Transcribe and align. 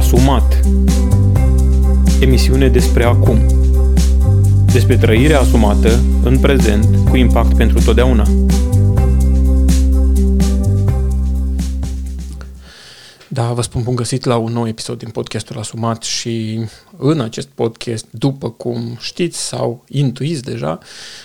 Asumat 0.00 0.60
Emisiune 2.20 2.68
despre 2.68 3.04
acum 3.04 3.38
Despre 4.72 4.96
trăirea 4.96 5.40
asumată 5.40 6.00
în 6.22 6.38
prezent 6.38 7.08
cu 7.08 7.16
impact 7.16 7.56
pentru 7.56 7.82
totdeauna. 7.82 8.26
Da, 13.28 13.52
vă 13.52 13.62
spun 13.62 13.82
bun 13.82 13.94
găsit 13.94 14.24
la 14.24 14.36
un 14.36 14.52
nou 14.52 14.68
episod 14.68 14.98
din 14.98 15.08
podcastul 15.08 15.58
Asumat 15.58 16.02
și 16.02 16.60
în 16.98 17.20
acest 17.20 17.48
podcast, 17.48 18.06
după 18.10 18.50
cum 18.50 18.96
știți 19.00 19.46
sau 19.46 19.84
intuiți 19.88 20.42
deja, 20.42 20.78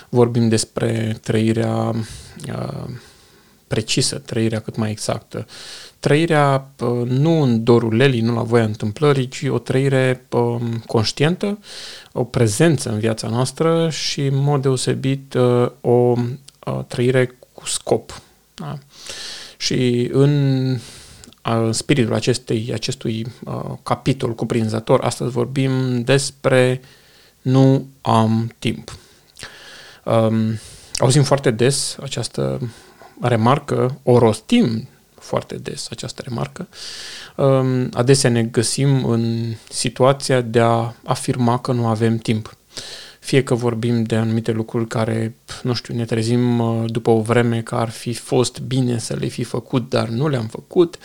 vorbim 0.08 0.48
despre 0.48 1.18
trăirea 1.22 1.94
uh, 2.48 2.84
precisă, 3.68 4.18
trăirea 4.18 4.60
cât 4.60 4.76
mai 4.76 4.90
exactă. 4.90 5.46
Trăirea 5.98 6.70
uh, 6.80 7.08
nu 7.08 7.42
în 7.42 7.64
dorul 7.64 7.96
lelii, 7.96 8.20
nu 8.20 8.34
la 8.34 8.42
voia 8.42 8.64
întâmplării, 8.64 9.28
ci 9.28 9.42
o 9.48 9.58
trăire 9.58 10.26
uh, 10.30 10.60
conștientă, 10.86 11.58
o 12.12 12.24
prezență 12.24 12.90
în 12.90 12.98
viața 12.98 13.28
noastră 13.28 13.90
și, 13.90 14.20
în 14.20 14.36
mod 14.42 14.62
deosebit, 14.62 15.34
uh, 15.34 15.70
o 15.80 16.14
trăire 16.86 17.38
cu 17.52 17.66
scop. 17.66 18.22
Da? 18.54 18.78
Și 19.56 20.10
în 20.12 20.78
în 21.48 21.72
spiritul 21.72 22.14
acestei, 22.14 22.70
acestui 22.72 23.26
uh, 23.44 23.72
capitol 23.82 24.34
cuprinzător, 24.34 25.00
astăzi 25.00 25.30
vorbim 25.30 26.02
despre 26.02 26.80
nu 27.42 27.86
am 28.00 28.54
timp. 28.58 28.96
Um, 30.04 30.58
auzim 30.96 31.22
foarte 31.22 31.50
des 31.50 31.96
această 32.02 32.70
remarcă, 33.20 33.98
o 34.02 34.18
rostim 34.18 34.88
foarte 35.20 35.54
des 35.54 35.86
această 35.90 36.22
remarcă. 36.24 36.68
Um, 37.36 37.88
adesea 37.92 38.30
ne 38.30 38.42
găsim 38.42 39.04
în 39.04 39.54
situația 39.68 40.40
de 40.40 40.60
a 40.60 40.92
afirma 41.04 41.58
că 41.58 41.72
nu 41.72 41.86
avem 41.86 42.16
timp 42.16 42.55
fie 43.26 43.42
că 43.42 43.54
vorbim 43.54 44.02
de 44.02 44.16
anumite 44.16 44.52
lucruri 44.52 44.86
care, 44.86 45.36
nu 45.62 45.74
știu, 45.74 45.94
ne 45.94 46.04
trezim 46.04 46.58
uh, 46.58 46.84
după 46.86 47.10
o 47.10 47.20
vreme 47.20 47.60
că 47.60 47.74
ar 47.74 47.88
fi 47.88 48.12
fost 48.12 48.60
bine 48.60 48.98
să 48.98 49.16
le 49.18 49.26
fi 49.26 49.42
făcut, 49.42 49.88
dar 49.88 50.08
nu 50.08 50.28
le-am 50.28 50.46
făcut, 50.46 50.98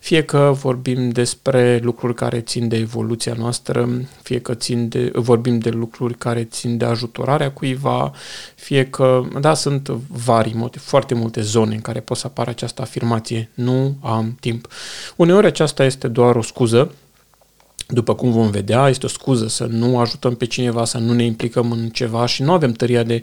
fie 0.00 0.22
că 0.24 0.52
vorbim 0.60 1.08
despre 1.08 1.78
lucruri 1.82 2.14
care 2.14 2.40
țin 2.40 2.68
de 2.68 2.76
evoluția 2.76 3.34
noastră, 3.38 3.88
fie 4.22 4.40
că 4.40 4.54
țin 4.54 4.88
de, 4.88 5.10
vorbim 5.14 5.58
de 5.58 5.70
lucruri 5.70 6.14
care 6.14 6.44
țin 6.44 6.76
de 6.76 6.84
ajutorarea 6.84 7.50
cuiva, 7.50 8.12
fie 8.54 8.86
că, 8.86 9.22
da, 9.40 9.54
sunt 9.54 9.88
vari, 10.24 10.70
foarte 10.72 11.14
multe 11.14 11.40
zone 11.40 11.74
în 11.74 11.80
care 11.80 12.00
pot 12.00 12.16
să 12.16 12.26
apară 12.26 12.50
această 12.50 12.82
afirmație, 12.82 13.50
nu 13.54 13.96
am 14.00 14.36
timp. 14.40 14.68
Uneori 15.16 15.46
aceasta 15.46 15.84
este 15.84 16.08
doar 16.08 16.36
o 16.36 16.42
scuză, 16.42 16.90
după 17.88 18.14
cum 18.14 18.30
vom 18.30 18.50
vedea, 18.50 18.88
este 18.88 19.06
o 19.06 19.08
scuză 19.08 19.48
să 19.48 19.64
nu 19.64 19.98
ajutăm 19.98 20.34
pe 20.34 20.44
cineva, 20.44 20.84
să 20.84 20.98
nu 20.98 21.12
ne 21.12 21.24
implicăm 21.24 21.70
în 21.70 21.88
ceva 21.88 22.26
și 22.26 22.42
nu 22.42 22.52
avem 22.52 22.72
tăria, 22.72 23.02
de, 23.02 23.22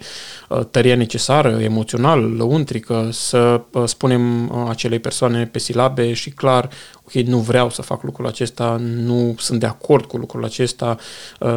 uh, 0.50 0.66
tăria 0.72 0.96
necesară, 0.96 1.60
emoțional, 1.62 2.36
lăuntrică, 2.36 3.10
să 3.12 3.62
uh, 3.72 3.84
spunem 3.86 4.50
uh, 4.50 4.66
acelei 4.70 5.00
persoane 5.00 5.46
pe 5.46 5.60
silabe 5.60 6.14
și 6.14 6.30
clar, 6.30 6.70
ok, 7.06 7.14
nu 7.14 7.38
vreau 7.38 7.70
să 7.70 7.82
fac 7.82 8.04
lucrul 8.04 8.28
acesta, 8.28 8.78
nu 8.80 9.36
sunt 9.38 9.60
de 9.60 9.66
acord 9.66 10.06
cu 10.06 10.18
lucrul 10.18 10.44
acesta, 10.44 10.98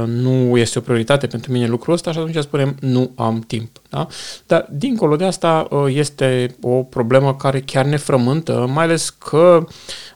nu 0.06 0.58
este 0.58 0.78
o 0.78 0.82
prioritate 0.82 1.26
pentru 1.26 1.52
mine 1.52 1.66
lucrul 1.66 1.94
ăsta 1.94 2.12
și 2.12 2.18
atunci 2.18 2.36
spunem 2.36 2.76
nu 2.80 3.10
am 3.14 3.40
timp. 3.46 3.80
Da? 3.90 4.06
Dar 4.46 4.66
dincolo 4.70 5.16
de 5.16 5.24
asta 5.24 5.68
este 5.88 6.56
o 6.60 6.82
problemă 6.82 7.34
care 7.34 7.60
chiar 7.60 7.84
ne 7.84 7.96
frământă, 7.96 8.70
mai 8.72 8.84
ales 8.84 9.08
că 9.08 9.66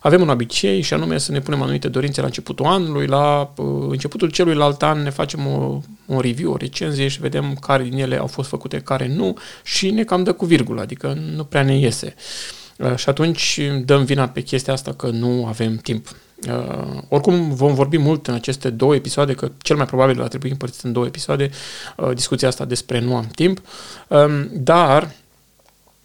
avem 0.01 0.21
un 0.21 0.29
obicei 0.29 0.81
și 0.81 0.93
anume 0.93 1.17
să 1.17 1.31
ne 1.31 1.39
punem 1.39 1.61
anumite 1.61 1.87
dorințe 1.87 2.19
la 2.19 2.25
începutul 2.25 2.65
anului, 2.65 3.07
la 3.07 3.53
uh, 3.57 3.65
începutul 3.89 4.29
celuilalt 4.29 4.83
an 4.83 5.01
ne 5.03 5.09
facem 5.09 5.47
o, 5.47 5.79
un 6.05 6.19
review, 6.19 6.51
o 6.51 6.57
recenzie 6.57 7.07
și 7.07 7.19
vedem 7.19 7.57
care 7.61 7.83
din 7.83 7.99
ele 7.99 8.17
au 8.17 8.27
fost 8.27 8.49
făcute, 8.49 8.79
care 8.79 9.07
nu 9.07 9.37
și 9.63 9.89
ne 9.89 10.03
cam 10.03 10.23
dă 10.23 10.33
cu 10.33 10.45
virgulă, 10.45 10.81
adică 10.81 11.17
nu 11.35 11.43
prea 11.43 11.63
ne 11.63 11.77
iese. 11.77 12.15
Uh, 12.17 12.60
și 12.95 13.09
atunci 13.09 13.59
dăm 13.85 14.03
vina 14.03 14.27
pe 14.27 14.41
chestia 14.41 14.73
asta 14.73 14.93
că 14.93 15.07
nu 15.07 15.45
avem 15.45 15.75
timp. 15.75 16.07
Uh, 16.49 17.01
oricum 17.07 17.53
vom 17.53 17.73
vorbi 17.73 17.97
mult 17.97 18.27
în 18.27 18.33
aceste 18.33 18.69
două 18.69 18.95
episoade, 18.95 19.33
că 19.33 19.51
cel 19.57 19.75
mai 19.75 19.85
probabil 19.85 20.15
va 20.15 20.27
trebui 20.27 20.49
împărțit 20.49 20.83
în 20.83 20.91
două 20.91 21.05
episoade 21.05 21.49
uh, 21.97 22.13
discuția 22.13 22.47
asta 22.47 22.65
despre 22.65 22.99
nu 22.99 23.15
am 23.15 23.27
timp, 23.35 23.61
uh, 24.07 24.45
dar 24.51 25.11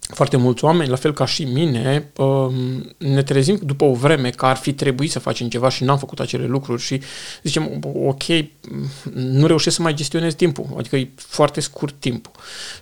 foarte 0.09 0.37
mulți 0.37 0.65
oameni, 0.65 0.91
la 0.91 0.97
fel 0.97 1.13
ca 1.13 1.25
și 1.25 1.45
mine, 1.45 2.11
um, 2.17 2.55
ne 2.99 3.23
trezim 3.23 3.59
după 3.63 3.85
o 3.85 3.93
vreme 3.93 4.31
că 4.31 4.47
ar 4.47 4.57
fi 4.57 4.73
trebuit 4.73 5.11
să 5.11 5.19
facem 5.19 5.49
ceva 5.49 5.69
și 5.69 5.85
n-am 5.85 5.99
făcut 5.99 6.21
acele 6.21 6.47
lucruri 6.47 6.83
și 6.83 7.01
zicem, 7.43 7.81
ok, 8.05 8.23
nu 9.13 9.47
reușesc 9.47 9.77
să 9.77 9.83
mai 9.83 9.95
gestionez 9.95 10.35
timpul, 10.35 10.67
adică 10.79 10.97
e 10.97 11.09
foarte 11.17 11.61
scurt 11.61 11.95
timpul. 11.99 12.33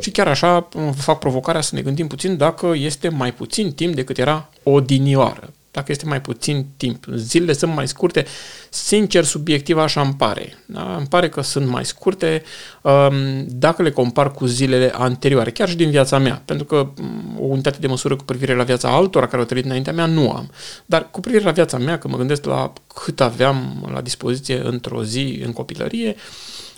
Și 0.00 0.10
chiar 0.10 0.28
așa 0.28 0.68
fac 0.96 1.18
provocarea 1.18 1.60
să 1.60 1.74
ne 1.74 1.82
gândim 1.82 2.06
puțin 2.06 2.36
dacă 2.36 2.72
este 2.74 3.08
mai 3.08 3.32
puțin 3.34 3.72
timp 3.72 3.94
decât 3.94 4.18
era 4.18 4.50
odinioară 4.62 5.52
dacă 5.74 5.92
este 5.92 6.06
mai 6.06 6.20
puțin 6.20 6.66
timp. 6.76 7.04
Zilele 7.14 7.52
sunt 7.52 7.74
mai 7.74 7.88
scurte, 7.88 8.26
sincer, 8.70 9.24
subiectiv 9.24 9.78
așa 9.78 10.00
îmi 10.00 10.14
pare. 10.14 10.58
Da? 10.66 10.94
Îmi 10.96 11.06
pare 11.06 11.28
că 11.28 11.40
sunt 11.40 11.68
mai 11.68 11.84
scurte 11.84 12.42
um, 12.82 13.46
dacă 13.48 13.82
le 13.82 13.90
compar 13.90 14.30
cu 14.30 14.46
zilele 14.46 14.92
anterioare, 14.94 15.50
chiar 15.50 15.68
și 15.68 15.76
din 15.76 15.90
viața 15.90 16.18
mea, 16.18 16.42
pentru 16.44 16.64
că 16.64 16.76
um, 16.76 17.38
o 17.40 17.44
unitate 17.44 17.78
de 17.80 17.86
măsură 17.86 18.16
cu 18.16 18.24
privire 18.24 18.54
la 18.54 18.64
viața 18.64 18.88
altora 18.88 19.26
care 19.26 19.38
au 19.38 19.48
trăit 19.48 19.64
înaintea 19.64 19.92
mea 19.92 20.06
nu 20.06 20.30
am. 20.30 20.50
Dar 20.86 21.10
cu 21.10 21.20
privire 21.20 21.44
la 21.44 21.50
viața 21.50 21.78
mea, 21.78 21.98
când 21.98 22.12
mă 22.12 22.18
gândesc 22.18 22.44
la 22.44 22.72
cât 22.94 23.20
aveam 23.20 23.88
la 23.92 24.00
dispoziție 24.00 24.60
într-o 24.64 25.04
zi 25.04 25.42
în 25.44 25.52
copilărie, 25.52 26.16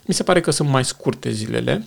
mi 0.05 0.15
se 0.15 0.23
pare 0.23 0.41
că 0.41 0.51
sunt 0.51 0.69
mai 0.69 0.85
scurte 0.85 1.31
zilele 1.31 1.85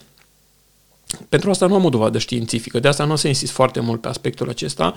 pentru 1.30 1.50
asta 1.50 1.66
nu 1.66 1.76
am 1.76 1.86
o 1.86 1.90
dovadă 1.90 2.18
științifică, 2.18 2.80
de 2.80 2.88
asta 2.88 3.06
nu 3.06 3.12
o 3.12 3.16
să 3.16 3.28
insist 3.28 3.52
foarte 3.52 3.80
mult 3.80 4.02
pe 4.02 4.08
aspectul 4.08 4.50
acesta, 4.50 4.94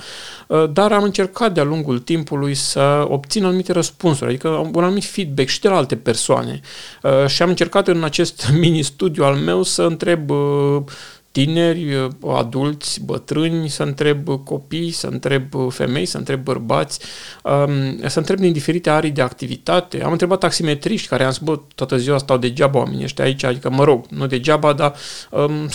uh, 0.47 0.71
dar 0.73 0.93
am 0.93 1.03
încercat 1.03 1.55
de-a 1.55 1.63
lungul 1.63 1.99
timpului 1.99 2.55
să 2.55 3.07
obțin 3.09 3.45
anumite 3.45 3.73
răspunsuri, 3.73 4.31
adică 4.31 4.49
un 4.49 4.85
anumit 4.85 5.05
feedback 5.05 5.49
și 5.49 5.61
de 5.61 5.69
la 5.69 5.77
alte 5.77 5.97
persoane. 5.97 6.61
Uh, 7.03 7.27
și 7.27 7.43
am 7.43 7.49
încercat 7.49 7.89
în 7.89 8.05
acest 8.05 8.51
mini-studiu 8.61 9.25
al 9.25 9.35
meu 9.35 9.63
să 9.63 9.83
întreb 9.83 10.31
uh, 10.31 10.83
tineri, 11.31 12.11
adulți, 12.27 13.05
bătrâni, 13.05 13.69
să 13.69 13.83
întreb 13.83 14.29
copii, 14.45 14.91
să 14.91 15.07
întreb 15.07 15.45
femei, 15.69 16.07
să 16.07 16.19
întreb 16.19 16.43
bărbați, 16.43 17.01
um, 17.45 18.09
să 18.09 18.19
întreb 18.19 18.39
din 18.39 18.53
diferite 18.53 18.91
arii 18.91 19.11
de 19.11 19.23
activitate. 19.23 20.03
Am 20.03 20.13
întrebat 20.13 20.39
taximetriști 20.39 21.09
care 21.09 21.25
am 21.25 21.31
zis, 21.31 21.41
bă, 21.41 21.61
toată 21.75 21.97
ziua 21.97 22.19
stau 22.19 22.37
degeaba 22.37 22.79
oamenii 22.79 23.05
ăștia 23.05 23.25
aici, 23.25 23.45
adică 23.45 23.71
mă 23.71 23.85
rog, 23.85 24.07
nu 24.09 24.27
degeaba, 24.27 24.73
dar 24.73 24.95
um, 25.31 25.69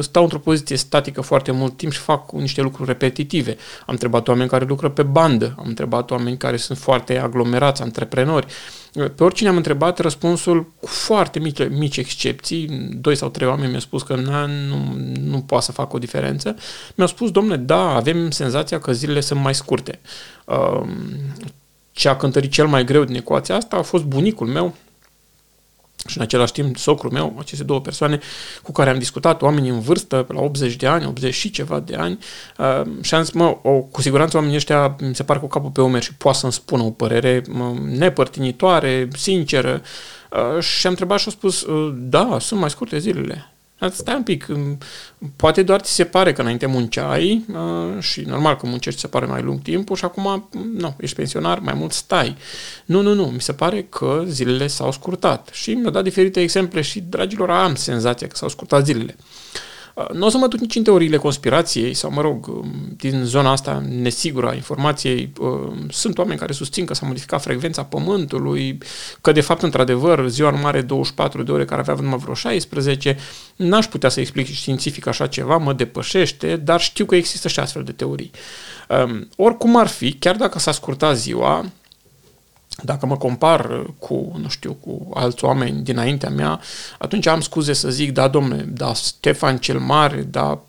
stau 0.00 0.22
într-o 0.22 0.38
poziție 0.38 0.76
statică 0.76 1.20
foarte 1.20 1.50
mult 1.50 1.76
timp 1.76 1.92
și 1.92 1.98
fac 1.98 2.32
niște 2.32 2.60
lucruri 2.60 2.88
repetitive. 2.88 3.50
Am 3.80 3.86
întrebat 3.86 4.28
oameni 4.28 4.48
care 4.48 4.64
lucră 4.64 4.88
pe 4.88 5.02
bandă, 5.02 5.54
am 5.58 5.64
întrebat 5.66 6.10
oameni 6.10 6.36
care 6.36 6.56
sunt 6.56 6.78
foarte 6.78 7.18
aglomerați, 7.18 7.82
antreprenori. 7.82 8.46
Pe 8.92 9.24
oricine 9.24 9.48
am 9.48 9.56
întrebat, 9.56 9.98
răspunsul 9.98 10.72
cu 10.80 10.86
foarte 10.86 11.38
mici, 11.38 11.68
mici 11.68 11.96
excepții, 11.96 12.66
doi 13.00 13.16
sau 13.16 13.28
trei 13.28 13.48
oameni 13.48 13.68
mi-au 13.68 13.80
spus 13.80 14.02
că 14.02 14.14
nu, 14.14 14.46
nu 15.20 15.40
poate 15.40 15.64
să 15.64 15.72
facă 15.72 15.96
o 15.96 15.98
diferență. 15.98 16.56
Mi-au 16.94 17.08
spus, 17.08 17.30
domnule, 17.30 17.56
da, 17.56 17.94
avem 17.94 18.30
senzația 18.30 18.80
că 18.80 18.92
zilele 18.92 19.20
sunt 19.20 19.40
mai 19.40 19.54
scurte. 19.54 20.00
Um, 20.44 20.88
ce 21.92 22.08
a 22.08 22.16
cântărit 22.16 22.50
cel 22.50 22.66
mai 22.66 22.84
greu 22.84 23.04
din 23.04 23.14
ecuația 23.14 23.56
asta 23.56 23.76
a 23.76 23.82
fost 23.82 24.04
bunicul 24.04 24.46
meu, 24.46 24.74
și 26.06 26.16
în 26.16 26.22
același 26.22 26.52
timp 26.52 26.76
socrul 26.76 27.10
meu, 27.10 27.36
aceste 27.38 27.64
două 27.64 27.80
persoane 27.80 28.18
cu 28.62 28.72
care 28.72 28.90
am 28.90 28.98
discutat, 28.98 29.42
oameni 29.42 29.68
în 29.68 29.80
vârstă, 29.80 30.16
pe 30.22 30.32
la 30.32 30.40
80 30.40 30.76
de 30.76 30.86
ani, 30.86 31.06
80 31.06 31.34
și 31.34 31.50
ceva 31.50 31.80
de 31.80 31.94
ani, 31.94 32.18
uh, 32.58 32.82
și 33.00 33.14
am 33.14 33.22
zis, 33.22 33.32
mă, 33.32 33.58
o, 33.62 33.70
cu 33.70 34.00
siguranță 34.00 34.36
oamenii 34.36 34.56
ăștia 34.56 34.96
mi 35.00 35.14
se 35.14 35.22
par 35.22 35.40
cu 35.40 35.46
capul 35.46 35.70
pe 35.70 35.80
umeri 35.80 36.04
și 36.04 36.14
poate 36.14 36.38
să-mi 36.38 36.52
spună 36.52 36.82
o 36.82 36.90
părere 36.90 37.42
mă, 37.48 37.74
nepărtinitoare, 37.84 39.08
sinceră, 39.16 39.82
uh, 40.30 40.62
și 40.62 40.86
am 40.86 40.92
întrebat 40.92 41.18
și 41.18 41.24
au 41.26 41.32
spus, 41.32 41.62
uh, 41.62 41.94
da, 41.96 42.36
sunt 42.40 42.60
mai 42.60 42.70
scurte 42.70 42.98
zilele. 42.98 43.52
Stai 43.90 44.14
un 44.14 44.22
pic, 44.22 44.46
poate 45.36 45.62
doar 45.62 45.80
ți 45.80 45.92
se 45.92 46.04
pare 46.04 46.32
că 46.32 46.40
înainte 46.40 46.66
munceai 46.66 47.44
uh, 47.52 48.02
și 48.02 48.20
normal 48.20 48.56
că 48.56 48.66
muncești 48.66 49.00
se 49.00 49.06
pare 49.06 49.26
mai 49.26 49.42
lung 49.42 49.62
timpul 49.62 49.96
și 49.96 50.04
acum, 50.04 50.48
nu, 50.74 50.96
ești 51.00 51.16
pensionar, 51.16 51.58
mai 51.58 51.74
mult 51.74 51.92
stai. 51.92 52.36
Nu, 52.84 53.00
nu, 53.00 53.14
nu, 53.14 53.24
mi 53.24 53.40
se 53.40 53.52
pare 53.52 53.82
că 53.82 54.22
zilele 54.26 54.66
s-au 54.66 54.92
scurtat 54.92 55.48
și 55.52 55.72
mi-au 55.72 55.90
dat 55.90 56.02
diferite 56.02 56.40
exemple 56.40 56.80
și, 56.80 57.00
dragilor, 57.00 57.50
am 57.50 57.74
senzația 57.74 58.26
că 58.26 58.36
s-au 58.36 58.48
scurtat 58.48 58.84
zilele. 58.84 59.16
Nu 60.12 60.26
o 60.26 60.28
să 60.28 60.36
mă 60.36 60.46
duc 60.46 60.60
nici 60.60 60.74
în 60.74 60.82
teoriile 60.82 61.16
conspirației 61.16 61.94
sau, 61.94 62.10
mă 62.10 62.20
rog, 62.20 62.46
um, 62.46 62.72
din 62.96 63.24
zona 63.24 63.50
asta 63.50 63.82
nesigură 63.88 64.48
a 64.48 64.54
informației. 64.54 65.32
Um, 65.40 65.86
sunt 65.90 66.18
oameni 66.18 66.38
care 66.38 66.52
susțin 66.52 66.84
că 66.84 66.94
s-a 66.94 67.06
modificat 67.06 67.42
frecvența 67.42 67.84
Pământului, 67.84 68.78
că 69.20 69.32
de 69.32 69.40
fapt, 69.40 69.62
într-adevăr, 69.62 70.28
ziua 70.28 70.50
nu 70.50 70.66
are 70.66 70.80
24 70.80 71.42
de 71.42 71.52
ore 71.52 71.64
care 71.64 71.80
avea 71.80 71.94
numai 71.94 72.18
vreo 72.18 72.34
16. 72.34 73.16
N-aș 73.56 73.86
putea 73.86 74.08
să 74.08 74.20
explic 74.20 74.46
științific 74.46 75.06
așa 75.06 75.26
ceva, 75.26 75.56
mă 75.56 75.72
depășește, 75.72 76.56
dar 76.56 76.80
știu 76.80 77.04
că 77.04 77.14
există 77.14 77.48
și 77.48 77.60
astfel 77.60 77.82
de 77.82 77.92
teorii. 77.92 78.30
Um, 78.88 79.28
oricum 79.36 79.76
ar 79.76 79.86
fi, 79.86 80.12
chiar 80.12 80.36
dacă 80.36 80.58
s-a 80.58 80.72
scurtat 80.72 81.16
ziua, 81.16 81.64
dacă 82.84 83.06
mă 83.06 83.16
compar 83.16 83.86
cu, 83.98 84.38
nu 84.42 84.48
știu, 84.48 84.72
cu 84.72 85.10
alți 85.14 85.44
oameni 85.44 85.82
dinaintea 85.82 86.30
mea, 86.30 86.60
atunci 86.98 87.26
am 87.26 87.40
scuze 87.40 87.72
să 87.72 87.90
zic, 87.90 88.12
da, 88.12 88.28
domne, 88.28 88.56
da, 88.56 88.94
Stefan 88.94 89.58
cel 89.58 89.78
Mare, 89.78 90.22
da, 90.22 90.60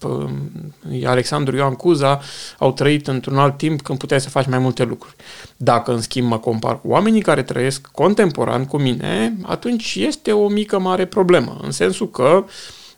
Alexandru 1.06 1.56
Ioan 1.56 1.74
Cuza 1.74 2.22
au 2.58 2.72
trăit 2.72 3.08
într-un 3.08 3.38
alt 3.38 3.58
timp 3.58 3.82
când 3.82 3.98
puteai 3.98 4.22
să 4.22 4.30
faci 4.30 4.48
mai 4.48 4.60
multe 4.60 4.84
lucruri. 4.84 5.16
Dacă, 5.58 5.92
în 5.92 6.02
schimb, 6.02 6.28
mă 6.28 6.40
compar 6.40 6.82
cu 6.82 6.88
oamenii 6.88 7.22
care 7.22 7.44
trăiesc 7.44 7.88
contemporan 7.88 8.66
cu 8.66 8.78
mine, 8.78 9.38
atunci 9.42 9.96
este 9.96 10.32
o 10.32 10.48
mică 10.48 10.80
mare 10.80 11.06
problemă, 11.06 11.60
în 11.62 11.72
sensul 11.72 12.10
că 12.10 12.46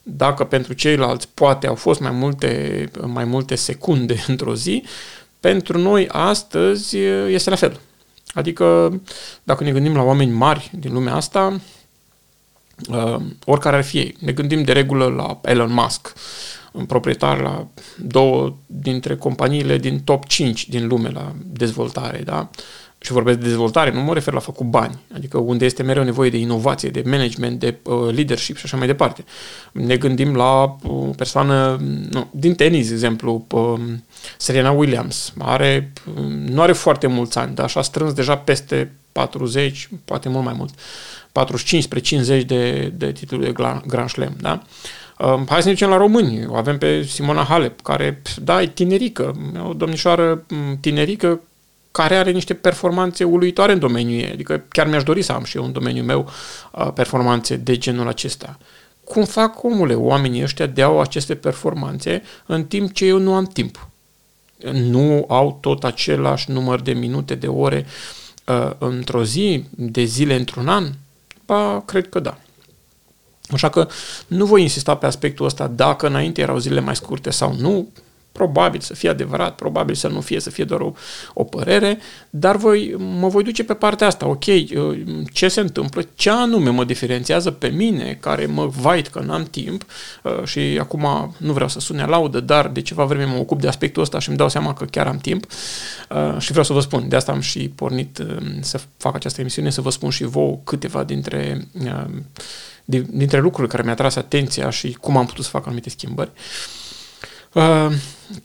dacă 0.04 0.44
pentru 0.44 0.74
ceilalți 0.74 1.28
poate 1.34 1.68
au 1.68 1.75
fost 1.75 2.00
mai 2.00 2.12
multe, 2.12 2.90
mai 3.06 3.25
multe 3.25 3.56
secunde 3.56 4.24
într-o 4.28 4.56
zi, 4.56 4.84
pentru 5.40 5.78
noi 5.78 6.07
astăzi 6.12 6.98
este 7.28 7.50
la 7.50 7.56
fel. 7.56 7.80
Adică, 8.33 9.00
dacă 9.44 9.63
ne 9.63 9.72
gândim 9.72 9.95
la 9.95 10.04
oameni 10.04 10.31
mari 10.31 10.72
din 10.80 10.94
lumea 10.94 11.16
asta, 11.16 11.60
uh, 12.89 13.16
oricare 13.45 13.75
ar 13.75 13.83
fi 13.83 13.98
ei, 13.98 14.16
ne 14.19 14.31
gândim 14.31 14.63
de 14.63 14.72
regulă 14.72 15.06
la 15.06 15.39
Elon 15.44 15.74
Musk, 15.74 16.13
un 16.72 16.86
proprietar 16.86 17.39
la 17.39 17.68
două 17.98 18.56
dintre 18.66 19.16
companiile 19.16 19.78
din 19.78 20.04
top 20.04 20.25
5 20.25 20.69
din 20.69 20.88
lume 20.88 21.10
la 21.10 21.33
dezvoltare, 21.44 22.18
da? 22.18 22.50
Și 23.03 23.12
vorbesc 23.12 23.38
de 23.39 23.48
dezvoltare, 23.48 23.92
nu 23.92 24.01
mă 24.01 24.13
refer 24.13 24.33
la 24.33 24.39
făcut 24.39 24.65
bani, 24.65 25.00
adică 25.13 25.38
unde 25.38 25.65
este 25.65 25.83
mereu 25.83 26.03
nevoie 26.03 26.30
de 26.30 26.38
inovație, 26.38 26.89
de 26.89 27.03
management, 27.06 27.59
de 27.59 27.77
uh, 27.83 28.13
leadership 28.13 28.57
și 28.57 28.62
așa 28.65 28.77
mai 28.77 28.88
departe. 28.88 29.24
Ne 29.71 29.98
gândim 29.98 30.36
la 30.36 30.75
o 30.83 30.94
persoană 30.94 31.80
nu, 32.12 32.27
din 32.31 32.56
tenis, 32.56 32.88
de 32.88 32.94
exemplu, 32.94 33.45
uh, 33.51 33.80
Serena 34.38 34.71
Williams. 34.71 35.33
Are, 35.38 35.92
uh, 36.15 36.24
nu 36.25 36.62
are 36.62 36.71
foarte 36.71 37.07
mulți 37.07 37.38
ani, 37.38 37.56
dar 37.56 37.65
așa 37.65 37.81
strâns 37.81 38.13
deja 38.13 38.38
peste 38.38 38.92
40, 39.12 39.89
poate 40.06 40.30
mult 40.30 40.45
mai 40.45 40.54
mult, 40.57 40.74
45 41.31 41.83
spre 41.83 42.00
50 42.00 42.44
de, 42.44 42.94
de 42.95 43.12
titluri 43.12 43.44
de 43.44 43.51
Grand 43.88 44.09
Slam, 44.09 44.36
da? 44.42 44.62
Uh, 45.19 45.42
hai 45.47 45.62
să 45.62 45.68
ne 45.68 45.74
ducem 45.74 45.89
la 45.89 45.97
români. 45.97 46.45
O 46.47 46.56
avem 46.56 46.77
pe 46.77 47.04
Simona 47.04 47.44
Halep, 47.44 47.81
care, 47.81 48.21
da, 48.42 48.62
e 48.62 48.68
tinerică, 48.68 49.36
o 49.68 49.74
domnișoară 49.74 50.45
tinerică 50.80 51.39
care 51.92 52.16
are 52.16 52.32
niște 52.32 52.54
performanțe 52.54 53.24
uluitoare 53.24 53.72
în 53.72 53.80
domeniul 53.80 54.22
ei. 54.22 54.32
Adică 54.32 54.64
chiar 54.70 54.88
mi-aș 54.88 55.04
dori 55.04 55.22
să 55.22 55.32
am 55.32 55.44
și 55.44 55.58
eu 55.58 55.64
în 55.64 55.72
domeniul 55.72 56.06
meu 56.06 56.30
uh, 56.72 56.92
performanțe 56.94 57.56
de 57.56 57.78
genul 57.78 58.08
acesta. 58.08 58.58
Cum 59.04 59.26
fac, 59.26 59.64
omule, 59.64 59.94
oamenii 59.94 60.44
ăștia 60.44 60.66
de 60.66 60.82
au 60.82 61.00
aceste 61.00 61.36
performanțe 61.36 62.24
în 62.46 62.66
timp 62.66 62.94
ce 62.94 63.06
eu 63.06 63.18
nu 63.18 63.34
am 63.34 63.46
timp? 63.46 63.88
Nu 64.72 65.26
au 65.28 65.58
tot 65.62 65.84
același 65.84 66.52
număr 66.52 66.82
de 66.82 66.94
minute, 66.94 67.36
de 67.36 67.48
ore 67.48 67.86
uh, 68.48 68.72
într-o 68.78 69.24
zi, 69.24 69.66
de 69.70 70.04
zile 70.04 70.36
într-un 70.36 70.68
an? 70.68 70.88
Ba, 71.46 71.84
cred 71.86 72.10
că 72.10 72.20
da. 72.20 72.38
Așa 73.52 73.70
că 73.70 73.88
nu 74.28 74.46
voi 74.46 74.62
insista 74.62 74.96
pe 74.96 75.06
aspectul 75.06 75.46
ăsta 75.46 75.68
dacă 75.68 76.08
înainte 76.08 76.42
erau 76.42 76.58
zile 76.58 76.80
mai 76.80 76.96
scurte 76.96 77.30
sau 77.30 77.56
nu, 77.60 77.88
Probabil 78.31 78.80
să 78.80 78.94
fie 78.94 79.10
adevărat, 79.10 79.56
probabil 79.56 79.95
să 79.95 80.07
nu 80.07 80.22
fie, 80.22 80.39
să 80.39 80.50
fie 80.50 80.63
doar 80.63 80.81
o, 80.81 80.94
o 81.33 81.44
părere, 81.44 81.98
dar 82.30 82.56
voi, 82.56 82.95
mă 82.98 83.28
voi 83.28 83.44
duce 83.44 83.63
pe 83.63 83.74
partea 83.74 84.07
asta. 84.07 84.28
Ok, 84.28 84.45
uh, 84.45 85.01
ce 85.33 85.48
se 85.48 85.60
întâmplă, 85.60 86.06
ce 86.16 86.30
anume 86.30 86.69
mă 86.69 86.83
diferențiază 86.83 87.51
pe 87.51 87.68
mine, 87.68 88.18
care 88.19 88.45
mă 88.45 88.66
vait 88.66 89.07
că 89.07 89.19
n-am 89.19 89.44
timp 89.44 89.86
uh, 90.24 90.44
și 90.44 90.60
acum 90.80 91.36
nu 91.38 91.54
vreau 91.54 91.69
să 91.69 91.80
sune 91.80 92.06
laudă, 92.06 92.39
dar 92.39 92.68
de 92.68 92.81
ceva 92.81 93.06
vreme 93.06 93.25
mă 93.25 93.38
ocup 93.38 93.62
de 93.62 93.68
aspectul 93.68 94.01
ăsta 94.01 94.19
și 94.19 94.30
îmi 94.30 94.38
dau 94.38 94.50
seama 94.50 94.74
că 94.74 94.86
chiar 94.86 95.07
am 95.07 95.18
timp 95.18 95.45
uh, 96.10 96.39
și 96.39 96.50
vreau 96.50 96.66
să 96.66 96.74
vă 96.74 96.80
spun, 96.80 97.10
de 97.10 97.16
asta 97.16 97.31
am 97.31 97.39
și 97.39 97.69
pornit 97.75 98.24
să 98.60 98.80
fac 98.98 99.16
această 99.16 99.42
emisiune, 99.42 99.69
să 99.69 99.81
vă 99.81 99.89
spun 99.89 100.10
și 100.10 100.24
vouă 100.24 100.60
câteva 100.63 101.04
dintre 101.04 101.68
dintre 103.07 103.39
lucrurile 103.39 103.72
care 103.72 103.83
mi-a 103.83 103.94
tras 103.94 104.16
atenția 104.16 104.69
și 104.69 104.92
cum 104.92 105.18
am 105.18 105.25
putut 105.25 105.44
să 105.44 105.50
fac 105.50 105.66
anumite 105.66 105.89
schimbări. 105.89 106.31
Uh, 106.36 106.81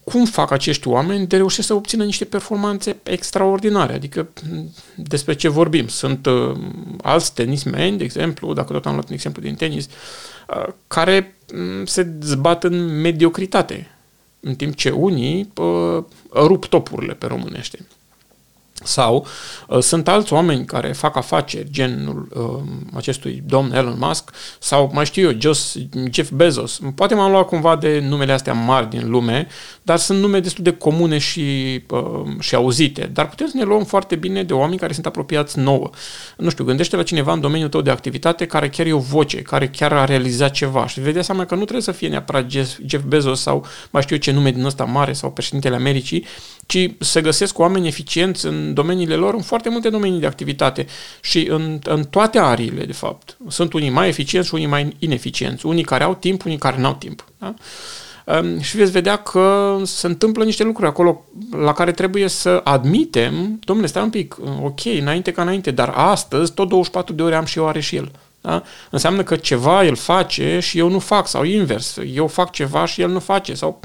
cum 0.04 0.24
fac 0.24 0.50
acești 0.50 0.88
oameni 0.88 1.26
de 1.26 1.36
reușesc 1.36 1.66
să 1.66 1.74
obțină 1.74 2.04
niște 2.04 2.24
performanțe 2.24 2.96
extraordinare? 3.02 3.92
Adică 3.92 4.28
despre 4.94 5.34
ce 5.34 5.48
vorbim? 5.48 5.88
Sunt 5.88 6.26
uh, 6.26 6.56
alți 7.02 7.34
tenismeni, 7.34 7.98
de 7.98 8.04
exemplu, 8.04 8.52
dacă 8.52 8.72
tot 8.72 8.86
am 8.86 8.92
luat 8.92 9.08
un 9.08 9.14
exemplu 9.14 9.42
din 9.42 9.54
tenis, 9.54 9.86
uh, 9.86 10.72
care 10.86 11.36
um, 11.54 11.86
se 11.86 12.12
zbat 12.20 12.64
în 12.64 13.00
mediocritate, 13.00 13.90
în 14.40 14.54
timp 14.54 14.74
ce 14.74 14.90
unii 14.90 15.52
uh, 15.54 16.02
rup 16.32 16.66
topurile 16.66 17.14
pe 17.14 17.26
românește. 17.26 17.78
Sau 18.82 19.26
uh, 19.68 19.78
sunt 19.78 20.08
alți 20.08 20.32
oameni 20.32 20.64
care 20.64 20.92
fac 20.92 21.16
afaceri, 21.16 21.70
genul 21.70 22.28
uh, 22.34 22.70
acestui 22.94 23.42
domn 23.46 23.72
Elon 23.72 23.96
Musk, 23.98 24.30
sau 24.58 24.90
mai 24.94 25.04
știu 25.04 25.28
eu, 25.30 25.36
Jos, 25.40 25.76
Jeff 26.10 26.30
Bezos. 26.30 26.80
Poate 26.94 27.14
m-am 27.14 27.30
luat 27.30 27.46
cumva 27.46 27.76
de 27.76 28.04
numele 28.08 28.32
astea 28.32 28.52
mari 28.52 28.88
din 28.90 29.10
lume, 29.10 29.46
dar 29.82 29.98
sunt 29.98 30.20
nume 30.20 30.40
destul 30.40 30.64
de 30.64 30.70
comune 30.72 31.18
și, 31.18 31.42
uh, 31.90 32.40
și 32.40 32.54
auzite. 32.54 33.10
Dar 33.12 33.28
putem 33.28 33.46
să 33.46 33.56
ne 33.56 33.62
luăm 33.62 33.84
foarte 33.84 34.16
bine 34.16 34.42
de 34.42 34.52
oameni 34.52 34.78
care 34.78 34.92
sunt 34.92 35.06
apropiați 35.06 35.58
nouă. 35.58 35.90
Nu 36.36 36.50
știu, 36.50 36.64
gândește 36.64 36.96
la 36.96 37.02
cineva 37.02 37.32
în 37.32 37.40
domeniul 37.40 37.68
tău 37.68 37.80
de 37.80 37.90
activitate 37.90 38.46
care 38.46 38.68
chiar 38.68 38.86
e 38.86 38.92
o 38.92 38.98
voce, 38.98 39.42
care 39.42 39.68
chiar 39.68 39.92
a 39.92 40.04
realizat 40.04 40.50
ceva 40.50 40.86
și 40.86 41.00
vedea 41.00 41.22
seama 41.22 41.44
că 41.44 41.54
nu 41.54 41.60
trebuie 41.60 41.82
să 41.82 41.92
fie 41.92 42.08
neapărat 42.08 42.50
Jeff 42.86 43.04
Bezos 43.04 43.40
sau 43.40 43.66
mai 43.90 44.02
știu 44.02 44.14
eu 44.14 44.20
ce 44.22 44.30
nume 44.30 44.50
din 44.50 44.64
ăsta 44.64 44.84
mare 44.84 45.12
sau 45.12 45.30
președintele 45.30 45.74
Americii, 45.74 46.26
ci 46.66 46.90
se 46.98 47.20
găsesc 47.20 47.58
oameni 47.58 47.86
eficienți 47.86 48.46
în 48.46 48.65
domeniile 48.74 49.14
lor, 49.14 49.34
în 49.34 49.42
foarte 49.42 49.68
multe 49.68 49.88
domenii 49.88 50.20
de 50.20 50.26
activitate 50.26 50.86
și 51.20 51.46
în, 51.50 51.78
în 51.84 52.04
toate 52.04 52.38
ariile, 52.38 52.84
de 52.84 52.92
fapt. 52.92 53.36
Sunt 53.48 53.72
unii 53.72 53.90
mai 53.90 54.08
eficienți 54.08 54.48
și 54.48 54.54
unii 54.54 54.66
mai 54.66 54.96
ineficienți, 54.98 55.66
unii 55.66 55.84
care 55.84 56.04
au 56.04 56.14
timp, 56.14 56.44
unii 56.44 56.58
care 56.58 56.78
nu 56.78 56.86
au 56.86 56.94
timp. 56.94 57.24
Da? 57.38 57.54
Um, 58.26 58.60
și 58.60 58.76
veți 58.76 58.90
vedea 58.90 59.16
că 59.16 59.78
se 59.84 60.06
întâmplă 60.06 60.44
niște 60.44 60.62
lucruri 60.62 60.88
acolo 60.88 61.24
la 61.50 61.72
care 61.72 61.92
trebuie 61.92 62.28
să 62.28 62.60
admitem, 62.64 63.58
domnule, 63.64 63.88
stai 63.88 64.02
un 64.02 64.10
pic, 64.10 64.36
ok, 64.62 64.84
înainte 64.84 65.32
ca 65.32 65.42
înainte, 65.42 65.70
dar 65.70 65.88
astăzi 65.88 66.52
tot 66.52 66.68
24 66.68 67.14
de 67.14 67.22
ore 67.22 67.34
am 67.34 67.44
și 67.44 67.58
eu 67.58 67.68
are 67.68 67.80
și 67.80 67.96
el. 67.96 68.10
Da? 68.40 68.62
Înseamnă 68.90 69.22
că 69.22 69.36
ceva 69.36 69.84
el 69.84 69.96
face 69.96 70.58
și 70.60 70.78
eu 70.78 70.88
nu 70.88 70.98
fac, 70.98 71.26
sau 71.26 71.42
invers, 71.44 71.98
eu 72.14 72.26
fac 72.26 72.50
ceva 72.50 72.84
și 72.84 73.00
el 73.00 73.10
nu 73.10 73.18
face, 73.18 73.54
sau 73.54 73.80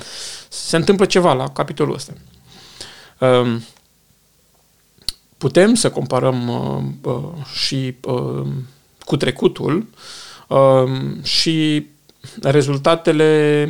se 0.49 0.75
întâmplă 0.75 1.05
ceva 1.05 1.33
la 1.33 1.49
capitolul 1.49 1.93
ăsta. 1.93 2.13
Um, 3.17 3.63
putem 5.41 5.73
să 5.73 5.91
comparăm 5.91 6.47
uh, 6.47 7.11
uh, 7.13 7.45
și 7.53 7.95
uh, 8.03 8.47
cu 8.99 9.17
trecutul 9.17 9.87
uh, 10.47 10.91
și 11.23 11.87
rezultatele 12.41 13.69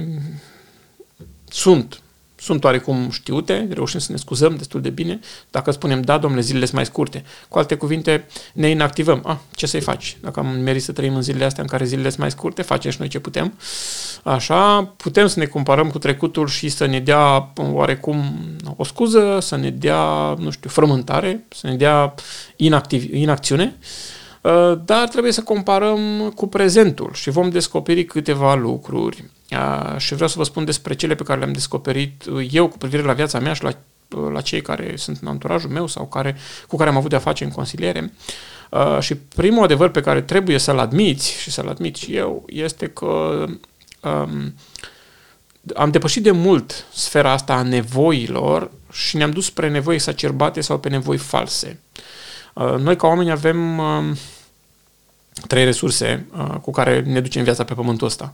sunt 1.50 2.01
sunt 2.42 2.64
oarecum 2.64 3.10
știute, 3.10 3.68
reușim 3.72 4.00
să 4.00 4.12
ne 4.12 4.18
scuzăm 4.18 4.56
destul 4.56 4.82
de 4.82 4.90
bine. 4.90 5.20
Dacă 5.50 5.72
spunem, 5.72 6.02
da, 6.02 6.18
domnule, 6.18 6.42
zilele 6.42 6.66
sunt 6.66 6.76
mai 6.76 6.86
scurte. 6.86 7.24
Cu 7.50 7.58
alte 7.58 7.76
cuvinte, 7.76 8.26
ne 8.54 8.70
inactivăm. 8.70 9.22
Ah, 9.26 9.38
ce 9.52 9.66
să-i 9.66 9.82
faci? 9.82 10.18
Dacă 10.22 10.40
am 10.40 10.48
merit 10.48 10.84
să 10.84 10.92
trăim 10.92 11.16
în 11.16 11.22
zilele 11.22 11.46
astea 11.46 11.64
în 11.64 11.70
care 11.70 11.86
zilele 11.86 12.08
sunt 12.08 12.20
mai 12.20 12.32
scurte, 12.32 12.62
facem 12.62 12.92
și 12.92 12.98
noi 13.00 13.08
ce 13.08 13.20
putem. 13.20 13.58
Așa, 14.24 14.84
putem 14.98 15.28
să 15.28 15.40
ne 15.40 15.46
comparăm 15.46 15.90
cu 15.90 15.98
trecutul 15.98 16.48
și 16.48 16.70
să 16.70 16.86
ne 16.86 17.00
dea 17.00 17.54
oarecum 17.56 18.40
o 18.76 18.84
scuză, 18.84 19.38
să 19.42 19.56
ne 19.56 19.70
dea, 19.70 20.34
nu 20.38 20.50
știu, 20.50 20.70
frământare, 20.70 21.46
să 21.50 21.68
ne 21.68 21.76
dea 21.76 22.14
inactiv, 22.56 23.14
inacțiune. 23.14 23.76
Uh, 23.80 24.20
dar 24.84 25.08
trebuie 25.08 25.32
să 25.32 25.44
comparăm 25.44 26.32
cu 26.36 26.48
prezentul 26.48 27.10
și 27.14 27.30
vom 27.30 27.50
descoperi 27.50 28.06
câteva 28.06 28.56
lucruri. 28.56 29.24
Uh, 29.52 29.98
și 29.98 30.14
vreau 30.14 30.30
să 30.30 30.38
vă 30.38 30.44
spun 30.44 30.66
despre 30.66 30.96
cele 30.96 31.16
pe 31.16 31.24
care 31.24 31.40
le-am 31.40 31.52
descoperit 31.52 32.24
eu 32.52 32.68
cu 32.68 32.78
privire 32.78 33.02
la 33.02 33.14
viața 33.14 33.40
mea 33.40 33.54
și 33.54 33.64
la, 33.64 33.72
la 34.32 34.42
cei 34.42 34.62
care 34.62 34.94
sunt 34.96 35.18
în 35.22 35.28
anturajul 35.28 35.70
meu 35.70 35.88
sau 35.88 36.06
care, 36.06 36.36
cu 36.68 36.76
care 36.78 36.90
am 36.90 36.98
avut 36.98 37.10
de-a 37.10 37.20
face 37.20 37.44
în 37.44 37.50
consiliere. 37.50 38.14
Uh, 38.70 38.98
și 39.00 39.16
primul 39.16 39.64
adevăr 39.64 39.90
pe 39.90 40.02
care 40.02 40.22
trebuie 40.22 40.58
să-l 40.58 40.80
admiți 40.80 41.32
și 41.32 41.52
să-l 41.52 41.68
admit 41.68 41.96
și 41.96 42.16
eu 42.16 42.44
este 42.48 42.88
că 42.88 43.46
um, 44.02 44.56
am 45.76 45.92
depășit 45.92 46.24
de 46.24 46.32
mult 46.32 46.86
sfera 46.94 47.32
asta 47.32 47.54
a 47.54 47.62
nevoilor 47.62 48.72
și 48.92 49.18
ne-am 49.18 49.32
dus 49.32 49.46
spre 49.46 49.70
nevoi 49.70 49.94
exacerbate 49.94 50.62
sau 50.62 50.80
pe 50.80 50.90
nevoi 50.90 51.18
false. 51.18 51.80
Uh, 51.96 52.02
noi 52.78 52.96
ca 52.96 53.08
oameni 53.08 53.32
avem 53.32 53.78
uh, 53.78 54.18
trei 55.48 55.64
resurse 55.64 56.26
uh, 56.38 56.56
cu 56.62 56.72
care 56.72 57.02
ne 57.02 57.20
ducem 57.20 57.44
viața 57.44 57.64
pe 57.64 57.74
pământul 57.74 58.08
ăsta. 58.08 58.34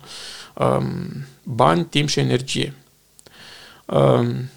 Um, 0.53 1.25
bani, 1.43 1.85
timp 1.85 2.09
și 2.09 2.19
energie. 2.19 2.73
Um, 3.85 4.49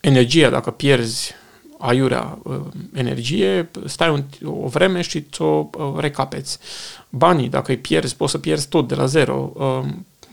energia, 0.00 0.50
dacă 0.50 0.70
pierzi 0.70 1.34
aiurea 1.78 2.38
energie, 2.94 3.70
stai 3.86 4.10
un, 4.10 4.24
o 4.44 4.68
vreme 4.68 5.00
și 5.00 5.22
ți-o 5.22 5.70
recapeți. 5.96 6.58
Banii, 7.08 7.48
dacă 7.48 7.70
îi 7.70 7.78
pierzi, 7.78 8.16
poți 8.16 8.30
să 8.30 8.38
pierzi 8.38 8.68
tot 8.68 8.88
de 8.88 8.94
la 8.94 9.06
zero. 9.06 9.52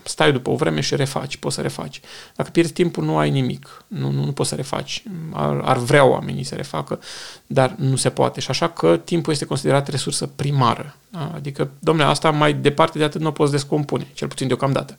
Um, 0.08 0.14
stai 0.14 0.32
după 0.32 0.50
o 0.50 0.56
vreme 0.56 0.80
și 0.80 0.96
refaci, 0.96 1.36
poți 1.36 1.54
să 1.54 1.60
refaci. 1.60 2.00
Dacă 2.36 2.50
pierzi 2.50 2.72
timpul, 2.72 3.04
nu 3.04 3.18
ai 3.18 3.30
nimic, 3.30 3.84
nu, 3.86 4.10
nu, 4.10 4.24
nu 4.24 4.32
poți 4.32 4.48
să 4.48 4.54
refaci. 4.54 5.02
Ar, 5.32 5.60
ar 5.64 5.78
vrea 5.78 6.04
oamenii 6.04 6.44
să 6.44 6.54
refacă, 6.54 7.00
dar 7.46 7.74
nu 7.76 7.96
se 7.96 8.10
poate. 8.10 8.40
Și 8.40 8.50
așa 8.50 8.68
că 8.68 8.96
timpul 8.96 9.32
este 9.32 9.44
considerat 9.44 9.88
resursă 9.88 10.26
primară. 10.26 10.96
Da? 11.08 11.32
Adică, 11.34 11.70
domnule, 11.78 12.08
asta 12.08 12.30
mai 12.30 12.52
departe 12.52 12.98
de 12.98 13.04
atât 13.04 13.20
nu 13.20 13.28
o 13.28 13.30
poți 13.30 13.52
descompune, 13.52 14.06
cel 14.12 14.28
puțin 14.28 14.46
deocamdată. 14.46 14.96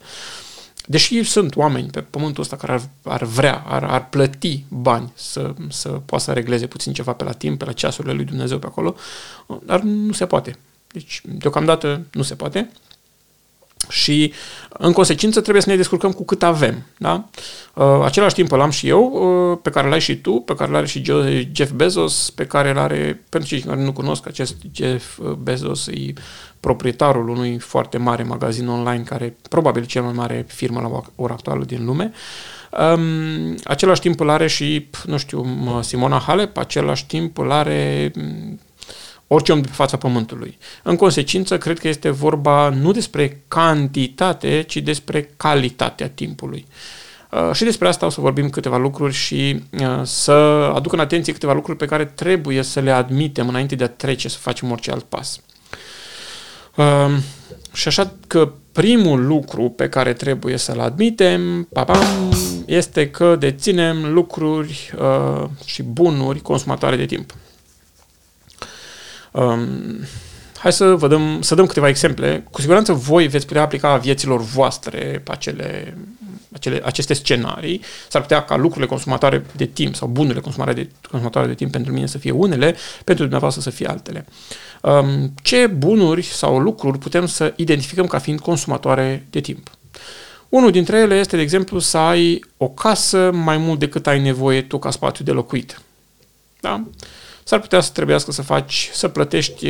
Deși 0.86 1.24
sunt 1.24 1.56
oameni 1.56 1.90
pe 1.90 2.02
pământul 2.02 2.44
ăsta 2.44 2.56
care 2.56 2.72
ar, 2.72 2.82
ar 3.04 3.24
vrea, 3.24 3.64
ar, 3.68 3.84
ar 3.84 4.10
plăti 4.10 4.64
bani 4.68 5.12
să, 5.16 5.54
să 5.70 5.90
poată 5.90 6.24
să 6.24 6.34
regleze 6.34 6.68
puțin 6.68 6.94
ceva 6.94 7.14
pe 7.14 7.24
la 7.24 7.32
timp, 7.32 7.58
pe 7.60 7.66
la 7.66 7.72
ceasurile 7.72 8.14
lui 8.14 8.26
Dumnezeu 8.26 8.60
pe 8.60 8.66
acolo, 8.66 8.96
dar 9.66 9.82
nu 9.82 10.14
se 10.14 10.26
poate. 10.26 10.58
Deci, 10.92 11.22
deocamdată 11.26 12.06
nu 12.12 12.22
se 12.22 12.36
poate 12.36 12.72
și 13.88 14.34
în 14.70 14.92
consecință 14.92 15.42
trebuie 15.42 15.62
să 15.62 15.70
ne 15.70 15.76
descurcăm 15.76 16.12
cu 16.12 16.26
cât 16.26 16.44
avem. 16.44 16.86
Da? 16.98 17.30
Uh, 17.74 18.02
același 18.04 18.36
timp 18.36 18.52
îl 18.52 18.62
am 18.62 18.70
și 18.70 18.88
eu, 18.88 19.12
uh, 19.52 19.58
pe 19.62 19.70
care 19.70 19.90
l-ai 19.90 20.00
și 20.00 20.18
tu, 20.18 20.32
pe 20.32 20.56
care 20.56 20.72
l-are 20.72 20.86
și 20.86 21.04
Jeff 21.52 21.72
Bezos, 21.72 22.30
pe 22.30 22.46
care 22.46 22.74
l-are, 22.74 23.24
pentru 23.30 23.50
cei 23.50 23.60
care 23.60 23.82
nu 23.82 23.94
cunosc, 23.94 24.28
acest 24.28 24.56
Jeff 24.74 25.20
Bezos 25.38 25.88
e 25.88 26.14
proprietarul 26.60 27.30
unui 27.30 27.58
foarte 27.58 27.98
mare 27.98 28.24
magazin 28.24 28.68
online, 28.68 29.04
care 29.04 29.36
probabil 29.50 29.86
cel 29.86 30.02
mai 30.02 30.14
mare 30.14 30.46
firmă 30.48 30.82
la 30.82 31.02
ora 31.16 31.34
actuală 31.34 31.64
din 31.64 31.86
lume. 31.86 32.12
Um, 32.96 33.56
același 33.64 34.02
timp 34.02 34.20
îl 34.20 34.30
are 34.30 34.48
și, 34.48 34.90
nu 35.06 35.18
știu, 35.18 35.46
Simona 35.82 36.18
Halep, 36.18 36.58
același 36.58 37.06
timp 37.06 37.38
îl 37.38 37.52
are 37.52 38.12
orice 39.32 39.52
om 39.52 39.62
de 39.62 39.68
pe 39.68 39.74
fața 39.74 39.98
pământului. 39.98 40.58
În 40.84 40.96
consecință, 40.96 41.58
cred 41.58 41.80
că 41.80 41.88
este 41.88 42.10
vorba 42.10 42.70
nu 42.70 42.92
despre 42.92 43.44
cantitate, 43.48 44.64
ci 44.68 44.78
despre 44.78 45.30
calitatea 45.38 46.10
timpului. 46.10 46.66
Uh, 47.32 47.54
și 47.54 47.64
despre 47.64 47.88
asta 47.88 48.06
o 48.06 48.10
să 48.10 48.22
vorbim 48.22 48.50
câteva 48.50 48.78
lucruri 48.78 49.14
și 49.14 49.64
uh, 49.80 50.02
să 50.04 50.32
aduc 50.76 50.94
în 50.94 51.00
atenție 51.00 51.34
câteva 51.34 51.54
lucruri 51.54 51.78
pe 51.78 51.86
care 51.86 52.06
trebuie 52.06 52.62
să 52.62 52.80
le 52.80 52.92
admitem 52.92 53.48
înainte 53.48 53.76
de 53.76 53.84
a 53.84 53.90
trece 53.90 54.30
să 54.30 54.38
facem 54.38 54.72
orice 54.72 54.92
alt 54.92 55.04
pas. 55.04 55.42
Uh, 56.76 57.18
și 57.74 57.88
așa 57.88 58.14
că 58.28 58.52
primul 58.72 59.26
lucru 59.26 59.70
pe 59.70 59.90
care 59.90 60.14
trebuie 60.14 60.58
să-l 60.58 60.80
admitem, 60.80 61.68
papam, 61.74 62.34
este 62.66 63.10
că 63.10 63.36
deținem 63.36 64.14
lucruri 64.14 64.94
și 65.66 65.84
bunuri 65.84 66.42
consumatoare 66.42 66.96
de 66.96 67.06
timp. 67.06 67.34
Um, 69.32 69.68
hai 70.58 70.74
să 70.74 70.86
vă 70.96 71.08
dăm, 71.08 71.42
să 71.42 71.56
dăm 71.56 71.66
câteva 71.66 71.88
exemple. 71.88 72.48
Cu 72.52 72.62
siguranță 72.62 72.94
voi 72.94 73.28
veți 73.28 73.46
putea 73.46 73.62
aplica 73.62 73.98
vieților 73.98 74.42
voastre 74.42 75.24
acele, 75.28 75.98
acele, 76.52 76.82
aceste 76.84 77.14
scenarii. 77.14 77.82
S-ar 78.10 78.22
putea 78.22 78.44
ca 78.44 78.56
lucrurile 78.56 78.86
consumatoare 78.86 79.46
de 79.56 79.66
timp 79.66 79.96
sau 79.96 80.08
bunurile 80.08 80.42
consumatoare 80.42 80.84
de, 80.84 80.90
consumatoare 81.10 81.48
de 81.48 81.54
timp 81.54 81.72
pentru 81.72 81.94
mine 81.94 82.06
să 82.06 82.18
fie 82.18 82.32
unele, 82.32 82.76
pentru 83.04 83.24
dumneavoastră 83.24 83.62
să 83.62 83.70
fie 83.70 83.88
altele. 83.88 84.26
Um, 84.82 85.34
ce 85.42 85.68
bunuri 85.68 86.24
sau 86.24 86.60
lucruri 86.60 86.98
putem 86.98 87.26
să 87.26 87.54
identificăm 87.56 88.08
ca 88.08 88.18
fiind 88.18 88.40
consumatoare 88.40 89.26
de 89.30 89.40
timp? 89.40 89.70
Unul 90.50 90.72
dintre 90.72 90.98
ele 90.98 91.20
este, 91.20 91.36
de 91.36 91.42
exemplu, 91.42 91.80
să 91.80 91.98
ai 91.98 92.46
o 92.58 92.68
casă 92.68 93.32
mai 93.34 93.58
mult 93.58 93.80
decât 93.80 94.08
ai 94.08 94.22
nevoie 94.22 94.62
tu 94.62 94.80
ca 94.80 94.92
spațiu 94.92 95.26
de 95.26 95.32
locuit. 95.32 95.82
Da? 96.60 96.84
S-ar 97.50 97.60
putea 97.60 97.80
să 97.80 97.92
trebuiască 97.92 98.32
să 98.32 98.42
faci, 98.42 98.90
să 98.94 99.08
plătești 99.08 99.68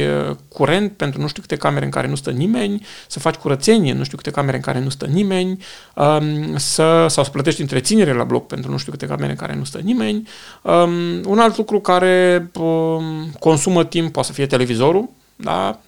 curent 0.48 0.92
pentru 0.92 1.22
nu 1.22 1.28
știu 1.28 1.42
câte 1.42 1.56
camere 1.56 1.86
în 1.86 1.92
care 1.92 2.08
nu 2.08 2.16
stă 2.16 2.32
nimeni, 2.32 2.86
să 3.08 3.20
faci 3.20 3.36
curățenie 3.36 3.92
în 3.92 3.98
nu 3.98 4.04
știu 4.04 4.18
câte 4.18 4.32
camere 4.32 4.56
în 4.56 4.62
care 4.62 4.80
nu 4.80 4.90
stă 4.90 5.06
nimeni, 5.06 5.64
um, 5.96 6.58
să, 6.58 7.06
sau 7.10 7.24
să 7.24 7.30
plătești 7.30 7.62
întreținere 7.62 8.14
la 8.14 8.24
bloc 8.24 8.48
pentru 8.48 8.72
nu 8.72 8.78
știu 8.78 8.92
câte 8.92 9.06
camere 9.06 9.32
în 9.32 9.38
care 9.38 9.56
nu 9.56 9.64
stă 9.64 9.78
nimeni. 9.78 10.28
Um, 10.62 10.92
un 11.26 11.40
alt 11.40 11.58
lucru 11.58 11.80
care 11.80 12.50
um, 12.60 13.32
consumă 13.40 13.86
timp 13.86 14.12
poate 14.12 14.28
să 14.28 14.34
fie 14.34 14.46
televizorul, 14.46 15.10
da? 15.36 15.80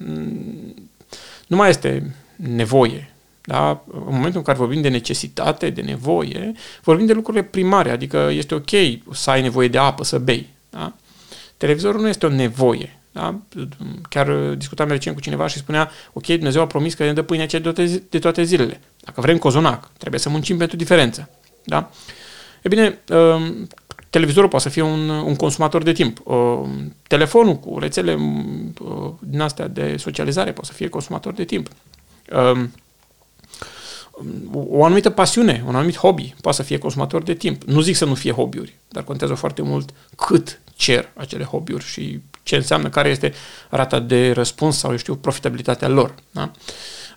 nu 1.47 1.55
mai 1.55 1.69
este 1.69 2.15
nevoie. 2.35 3.13
Da? 3.41 3.83
În 3.91 4.13
momentul 4.13 4.37
în 4.37 4.43
care 4.43 4.57
vorbim 4.57 4.81
de 4.81 4.89
necesitate, 4.89 5.69
de 5.69 5.81
nevoie, 5.81 6.51
vorbim 6.83 7.05
de 7.05 7.13
lucrurile 7.13 7.43
primare, 7.43 7.89
adică 7.89 8.29
este 8.31 8.55
ok 8.55 8.69
să 9.13 9.29
ai 9.29 9.41
nevoie 9.41 9.67
de 9.67 9.77
apă, 9.77 10.03
să 10.03 10.17
bei. 10.17 10.49
Da? 10.69 10.93
Televizorul 11.61 12.01
nu 12.01 12.07
este 12.07 12.25
o 12.25 12.29
nevoie. 12.29 12.99
Da? 13.11 13.39
Chiar 14.09 14.31
discutam 14.33 14.87
recent 14.87 15.15
cu 15.15 15.21
cineva 15.21 15.47
și 15.47 15.57
spunea, 15.57 15.89
ok, 16.13 16.25
Dumnezeu 16.25 16.61
a 16.61 16.67
promis 16.67 16.93
că 16.93 17.03
ne 17.03 17.13
dă 17.13 17.21
pâinea 17.21 17.45
de 17.45 17.59
toate, 17.59 18.03
de 18.09 18.19
toate 18.19 18.43
zilele. 18.43 18.81
Dacă 18.99 19.21
vrem 19.21 19.37
cozonac, 19.37 19.91
trebuie 19.97 20.19
să 20.19 20.29
muncim 20.29 20.57
pentru 20.57 20.77
diferență. 20.77 21.29
Da? 21.63 21.89
E 22.61 22.67
bine, 22.67 22.99
um, 23.09 23.67
televizorul 24.09 24.49
poate 24.49 24.65
să 24.65 24.71
fie 24.71 24.81
un, 24.81 25.09
un 25.09 25.35
consumator 25.35 25.83
de 25.83 25.91
timp. 25.91 26.21
Um, 26.23 26.95
telefonul 27.07 27.55
cu 27.55 27.79
rețele 27.79 28.13
um, 28.13 28.73
din 29.19 29.39
astea 29.39 29.67
de 29.67 29.95
socializare 29.97 30.51
poate 30.51 30.69
să 30.69 30.75
fie 30.75 30.87
consumator 30.87 31.33
de 31.33 31.43
timp. 31.43 31.69
O 34.53 34.83
anumită 34.83 35.09
pasiune, 35.09 35.63
un 35.67 35.75
anumit 35.75 35.97
hobby 35.97 36.35
poate 36.41 36.57
să 36.57 36.63
fie 36.63 36.77
consumator 36.77 37.23
de 37.23 37.33
timp. 37.33 37.63
Nu 37.63 37.81
zic 37.81 37.95
să 37.95 38.05
nu 38.05 38.13
fie 38.13 38.31
hobby-uri, 38.31 38.77
dar 38.87 39.03
contează 39.03 39.33
foarte 39.33 39.61
mult 39.61 39.89
cât 40.15 40.59
cer 40.81 41.09
acele 41.13 41.43
hobby-uri 41.43 41.85
și 41.85 42.19
ce 42.43 42.55
înseamnă, 42.55 42.89
care 42.89 43.09
este 43.09 43.33
rata 43.69 43.99
de 43.99 44.31
răspuns 44.31 44.77
sau, 44.77 44.91
eu 44.91 44.97
știu, 44.97 45.15
profitabilitatea 45.15 45.87
lor. 45.87 46.15
Da? 46.31 46.51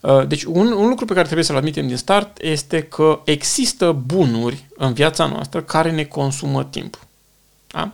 Uh, 0.00 0.26
deci 0.26 0.44
un, 0.44 0.72
un 0.72 0.88
lucru 0.88 1.04
pe 1.04 1.12
care 1.12 1.24
trebuie 1.24 1.44
să-l 1.44 1.56
admitem 1.56 1.86
din 1.86 1.96
start 1.96 2.38
este 2.40 2.82
că 2.82 3.20
există 3.24 3.92
bunuri 3.92 4.66
în 4.76 4.92
viața 4.92 5.26
noastră 5.26 5.62
care 5.62 5.90
ne 5.90 6.04
consumă 6.04 6.64
timp. 6.64 6.98
Da? 7.66 7.90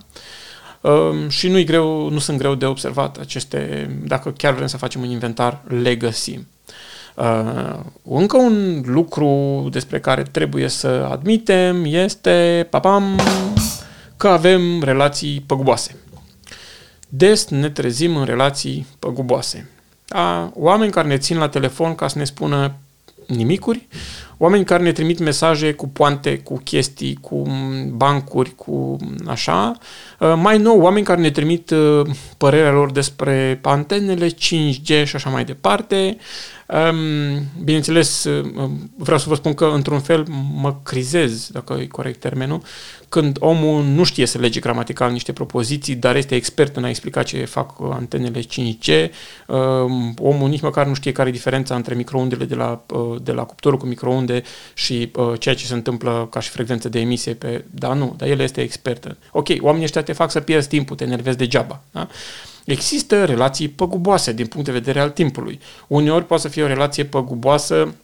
Um, 0.81 1.29
și 1.29 1.49
nu 1.49 1.65
greu, 1.65 2.09
nu 2.09 2.19
sunt 2.19 2.39
greu 2.39 2.55
de 2.55 2.67
observat 2.67 3.17
aceste, 3.17 3.91
dacă 4.07 4.31
chiar 4.31 4.55
vrem 4.55 4.67
să 4.67 4.77
facem 4.77 5.01
un 5.01 5.11
inventar, 5.11 5.63
le 5.69 5.95
găsim. 5.95 6.47
Uh, 7.15 7.79
încă 8.03 8.37
un 8.37 8.83
lucru 8.87 9.69
despre 9.71 10.01
care 10.01 10.23
trebuie 10.23 10.69
să 10.69 11.09
admitem 11.11 11.85
este, 11.85 12.67
papam, 12.71 13.21
că 14.21 14.29
avem 14.29 14.83
relații 14.83 15.41
păguboase. 15.47 15.97
Des 17.09 17.49
ne 17.49 17.71
trezim 17.71 18.17
în 18.17 18.25
relații 18.25 18.87
păguboase. 18.99 19.71
A, 20.09 20.53
oameni 20.55 20.91
care 20.91 21.09
ne 21.09 21.19
țin 21.19 21.39
la 21.39 21.49
telefon 21.49 21.95
ca 21.95 22.09
să 22.09 22.19
ne 22.19 22.25
spună 22.25 22.75
nimicuri, 23.27 23.89
oameni 24.43 24.65
care 24.65 24.83
ne 24.83 24.93
trimit 24.93 25.19
mesaje 25.19 25.73
cu 25.73 25.89
poante, 25.89 26.39
cu 26.39 26.61
chestii, 26.65 27.19
cu 27.21 27.43
bancuri, 27.93 28.55
cu 28.55 28.97
așa. 29.27 29.79
Mai 30.37 30.59
nou, 30.59 30.81
oameni 30.81 31.05
care 31.05 31.21
ne 31.21 31.31
trimit 31.31 31.71
uh, 31.71 32.07
părerea 32.37 32.71
lor 32.71 32.93
despre 32.93 33.59
antenele 33.63 34.29
5G 34.29 35.05
și 35.05 35.17
așa 35.17 35.31
mai 35.31 35.45
departe. 35.45 36.17
Bineînțeles, 37.65 38.25
uh, 38.25 38.71
vreau 38.97 39.19
să 39.19 39.29
vă 39.29 39.35
spun 39.35 39.55
că 39.55 39.65
într-un 39.75 40.01
fel 40.01 40.27
mă 40.55 40.77
crizez, 40.83 41.51
dacă 41.53 41.79
e 41.81 41.87
corect 41.87 42.21
termenul, 42.21 42.63
când 43.09 43.37
omul 43.41 43.85
nu 43.85 44.05
știe 44.05 44.27
să 44.27 44.39
lege 44.39 44.61
gramatical 44.61 45.13
niște 45.13 45.33
propoziții, 45.33 45.95
dar 45.95 46.17
este 46.17 46.35
expert 46.35 46.77
în 46.77 46.85
a 46.85 46.89
explica 46.89 47.23
ce 47.23 47.45
fac 47.45 47.75
antenele 47.91 48.41
5G, 48.41 49.11
um, 49.47 50.15
omul 50.19 50.49
nici 50.49 50.61
măcar 50.61 50.87
nu 50.87 50.95
știe 50.95 51.13
care 51.13 51.29
e 51.29 51.33
diferența 51.33 51.75
între 51.75 51.95
microundele 51.95 52.45
de 52.45 52.55
la, 52.55 52.85
uh, 52.95 53.17
de 53.23 53.33
la 53.33 53.45
cuptorul 53.45 53.79
cu 53.79 53.87
microunde 54.31 54.43
și 54.75 55.11
uh, 55.17 55.41
ceea 55.41 55.55
ce 55.55 55.67
se 55.67 55.75
întâmplă 55.75 56.29
ca 56.31 56.41
și 56.41 56.49
frecvență 56.51 56.89
de 56.89 57.01
emisie 57.01 57.35
pe... 57.35 57.65
Da, 57.71 57.93
nu, 57.93 58.15
dar 58.17 58.29
el 58.29 58.41
este 58.41 58.61
expert. 58.61 59.17
Ok, 59.33 59.49
oamenii 59.61 59.85
ăștia 59.85 60.03
te 60.03 60.13
fac 60.13 60.31
să 60.31 60.41
pierzi 60.41 60.69
timpul, 60.69 60.97
te 60.97 61.05
enervezi 61.05 61.37
degeaba. 61.37 61.83
Da? 61.91 62.09
Există 62.65 63.25
relații 63.25 63.69
păguboase 63.69 64.33
din 64.33 64.47
punct 64.47 64.67
de 64.67 64.73
vedere 64.73 65.01
al 65.01 65.11
timpului. 65.11 65.61
Uneori 65.87 66.27
poate 66.27 66.43
să 66.43 66.49
fie 66.49 66.63
o 66.63 66.67
relație 66.67 67.05
păguboasă 67.05 67.95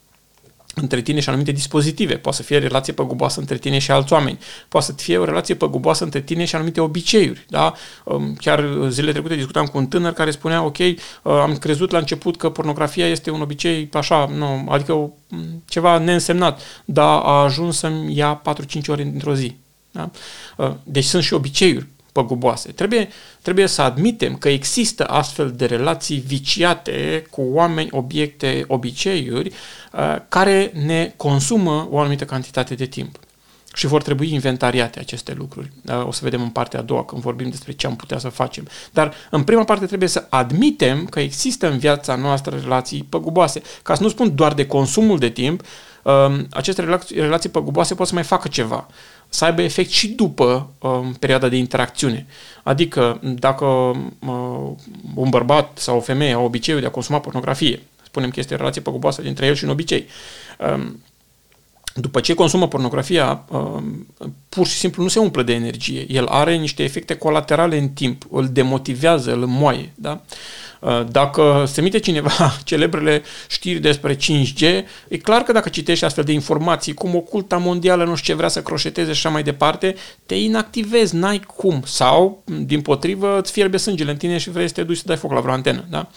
între 0.80 1.00
tine 1.00 1.20
și 1.20 1.28
anumite 1.28 1.52
dispozitive. 1.52 2.16
Poate 2.16 2.36
să 2.36 2.42
fie 2.42 2.56
o 2.56 2.60
relație 2.60 2.92
păguboasă 2.92 3.40
între 3.40 3.56
tine 3.56 3.78
și 3.78 3.90
alți 3.90 4.12
oameni. 4.12 4.38
Poate 4.68 4.86
să 4.86 4.92
fie 4.92 5.18
o 5.18 5.24
relație 5.24 5.54
păguboasă 5.54 6.04
între 6.04 6.20
tine 6.20 6.44
și 6.44 6.54
anumite 6.54 6.80
obiceiuri. 6.80 7.46
Da? 7.48 7.72
Um, 8.04 8.34
chiar 8.34 8.64
zilele 8.88 9.12
trecute 9.12 9.34
discutam 9.34 9.66
cu 9.66 9.78
un 9.78 9.86
tânăr 9.86 10.12
care 10.12 10.30
spunea, 10.30 10.64
ok, 10.64 10.78
uh, 10.78 10.96
am 11.22 11.56
crezut 11.56 11.90
la 11.90 11.98
început 11.98 12.36
că 12.36 12.50
pornografia 12.50 13.06
este 13.08 13.30
un 13.30 13.40
obicei 13.40 13.88
așa, 13.92 14.30
nu, 14.36 14.66
adică 14.68 15.10
ceva 15.68 15.98
neînsemnat, 15.98 16.60
dar 16.84 17.20
a 17.22 17.42
ajuns 17.42 17.78
să-mi 17.78 18.16
ia 18.16 18.42
4-5 18.78 18.86
ore 18.86 19.02
într-o 19.02 19.34
zi. 19.34 19.56
Da? 19.90 20.10
Uh, 20.56 20.72
deci 20.84 21.04
sunt 21.04 21.22
și 21.22 21.34
obiceiuri 21.34 21.86
păguboase. 22.16 22.72
Trebuie, 22.72 23.08
trebuie 23.42 23.66
să 23.66 23.82
admitem 23.82 24.36
că 24.36 24.48
există 24.48 25.04
astfel 25.04 25.52
de 25.56 25.64
relații 25.64 26.18
viciate 26.18 27.26
cu 27.30 27.42
oameni, 27.52 27.88
obiecte, 27.92 28.64
obiceiuri 28.68 29.48
uh, 29.48 30.16
care 30.28 30.72
ne 30.84 31.12
consumă 31.16 31.88
o 31.90 31.98
anumită 31.98 32.24
cantitate 32.24 32.74
de 32.74 32.86
timp. 32.86 33.18
Și 33.74 33.86
vor 33.86 34.02
trebui 34.02 34.32
inventariate 34.32 34.98
aceste 34.98 35.34
lucruri. 35.34 35.72
Uh, 35.88 36.06
o 36.06 36.12
să 36.12 36.20
vedem 36.22 36.42
în 36.42 36.48
partea 36.48 36.78
a 36.78 36.82
doua 36.82 37.04
când 37.04 37.22
vorbim 37.22 37.50
despre 37.50 37.72
ce 37.72 37.86
am 37.86 37.96
putea 37.96 38.18
să 38.18 38.28
facem. 38.28 38.68
Dar 38.92 39.14
în 39.30 39.42
prima 39.42 39.64
parte 39.64 39.86
trebuie 39.86 40.08
să 40.08 40.26
admitem 40.28 41.06
că 41.06 41.20
există 41.20 41.70
în 41.70 41.78
viața 41.78 42.14
noastră 42.14 42.58
relații 42.62 43.06
păguboase. 43.08 43.62
Ca 43.82 43.94
să 43.94 44.02
nu 44.02 44.08
spun 44.08 44.34
doar 44.34 44.54
de 44.54 44.66
consumul 44.66 45.18
de 45.18 45.28
timp, 45.28 45.62
um, 46.02 46.46
aceste 46.50 46.80
relații, 46.80 47.20
relații 47.20 47.48
păguboase 47.48 47.94
pot 47.94 48.06
să 48.06 48.14
mai 48.14 48.22
facă 48.22 48.48
ceva, 48.48 48.86
să 49.28 49.44
aibă 49.44 49.62
efect 49.62 49.90
și 49.90 50.08
după 50.08 50.70
um, 50.78 51.12
perioada 51.12 51.48
de 51.48 51.56
interacțiune. 51.56 52.26
Adică, 52.62 53.20
dacă 53.22 53.64
uh, 53.64 54.70
un 55.14 55.28
bărbat 55.28 55.78
sau 55.78 55.96
o 55.96 56.00
femeie 56.00 56.32
au 56.32 56.44
obiceiul 56.44 56.80
de 56.80 56.86
a 56.86 56.90
consuma 56.90 57.20
pornografie, 57.20 57.82
spunem 58.04 58.30
că 58.30 58.40
este 58.40 58.54
o 58.54 58.56
relație 58.56 58.80
păguboasă 58.80 59.22
dintre 59.22 59.46
el 59.46 59.54
și 59.54 59.64
un 59.64 59.70
obicei, 59.70 60.06
um, 60.74 61.02
după 61.94 62.20
ce 62.20 62.34
consumă 62.34 62.68
pornografia, 62.68 63.44
um, 63.48 64.06
pur 64.48 64.66
și 64.66 64.76
simplu 64.76 65.02
nu 65.02 65.08
se 65.08 65.18
umplă 65.18 65.42
de 65.42 65.52
energie. 65.52 66.06
El 66.08 66.26
are 66.26 66.56
niște 66.56 66.82
efecte 66.82 67.16
colaterale 67.16 67.78
în 67.78 67.88
timp, 67.88 68.26
îl 68.30 68.48
demotivează, 68.48 69.32
îl 69.32 69.46
moaie. 69.46 69.92
Da? 69.94 70.10
Uh, 70.10 70.34
dacă 71.10 71.64
se 71.66 71.80
mite 71.80 71.98
cineva 71.98 72.56
celebrele 72.64 73.22
știri 73.48 73.78
despre 73.78 74.16
5G, 74.16 74.60
e 75.08 75.16
clar 75.16 75.42
că 75.42 75.52
dacă 75.52 75.68
citești 75.68 76.04
astfel 76.04 76.24
de 76.24 76.32
informații, 76.32 76.94
cum 76.94 77.14
oculta 77.14 77.56
mondială 77.56 78.04
nu 78.04 78.14
știu 78.14 78.32
ce 78.32 78.38
vrea 78.38 78.48
să 78.48 78.62
croșeteze 78.62 79.12
și 79.12 79.26
așa 79.26 79.28
mai 79.28 79.42
departe, 79.42 79.94
te 80.26 80.34
inactivezi, 80.34 81.16
n-ai 81.16 81.40
cum. 81.40 81.82
Sau, 81.84 82.42
din 82.64 82.80
potrivă, 82.80 83.38
îți 83.38 83.52
fierbe 83.52 83.76
sângele 83.76 84.10
în 84.10 84.16
tine 84.16 84.38
și 84.38 84.50
vrei 84.50 84.68
să 84.68 84.74
te 84.74 84.82
duci 84.82 84.96
să 84.96 85.02
dai 85.06 85.16
foc 85.16 85.32
la 85.32 85.40
vreo 85.40 85.52
antenă. 85.52 85.84
Da? 85.90 86.08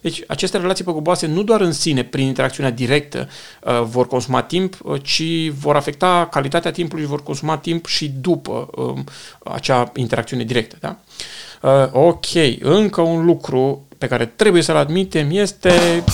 Deci 0.00 0.22
aceste 0.26 0.58
relații 0.58 0.84
păguboase 0.84 1.26
nu 1.26 1.42
doar 1.42 1.60
în 1.60 1.72
sine, 1.72 2.04
prin 2.04 2.26
interacțiunea 2.26 2.70
directă, 2.72 3.28
uh, 3.62 3.82
vor 3.82 4.06
consuma 4.06 4.42
timp, 4.42 4.78
uh, 4.82 5.02
ci 5.02 5.50
vor 5.58 5.76
afecta 5.76 6.28
calitatea 6.30 6.70
timpului 6.70 7.04
și 7.04 7.10
vor 7.10 7.22
consuma 7.22 7.58
timp 7.58 7.86
și 7.86 8.08
după 8.08 8.68
um, 8.74 9.04
acea 9.44 9.92
interacțiune 9.94 10.44
directă. 10.44 10.76
Da? 10.80 10.98
Uh, 11.62 11.88
ok, 11.92 12.26
încă 12.60 13.00
un 13.00 13.24
lucru 13.24 13.85
pe 13.98 14.06
care 14.06 14.26
trebuie 14.26 14.62
să-l 14.62 14.76
admitem 14.76 15.30
este 15.30 16.04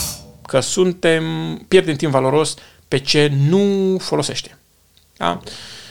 că 0.47 0.61
suntem, 0.61 1.25
pierdem 1.69 1.97
timp 1.97 2.13
valoros 2.13 2.55
pe 2.89 2.99
ce 2.99 3.33
nu 3.49 3.97
folosește. 3.99 4.59
Da? 5.17 5.41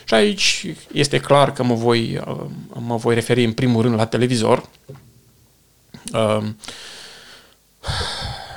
Și 0.06 0.14
aici 0.14 0.66
este 0.94 1.20
clar 1.20 1.54
că 1.54 1.64
mă 1.64 1.74
voi, 1.74 2.22
mă 2.74 2.96
voi 2.96 3.14
referi 3.14 3.44
în 3.44 3.54
primul 3.54 3.82
rând 3.82 3.96
la 3.96 4.06
televizor. 4.06 4.70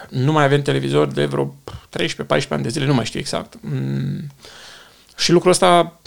Nu 0.09 0.33
mai 0.33 0.45
avem 0.45 0.63
televizor 0.63 1.07
de 1.07 1.25
vreo 1.25 1.55
13-14 1.99 2.49
ani 2.49 2.63
de 2.63 2.69
zile, 2.69 2.87
nu 2.87 2.95
mai 2.95 3.05
știu 3.05 3.19
exact. 3.19 3.59
Mm. 3.61 4.27
Și 5.17 5.33
lucrul 5.33 5.51
ăsta 5.51 6.01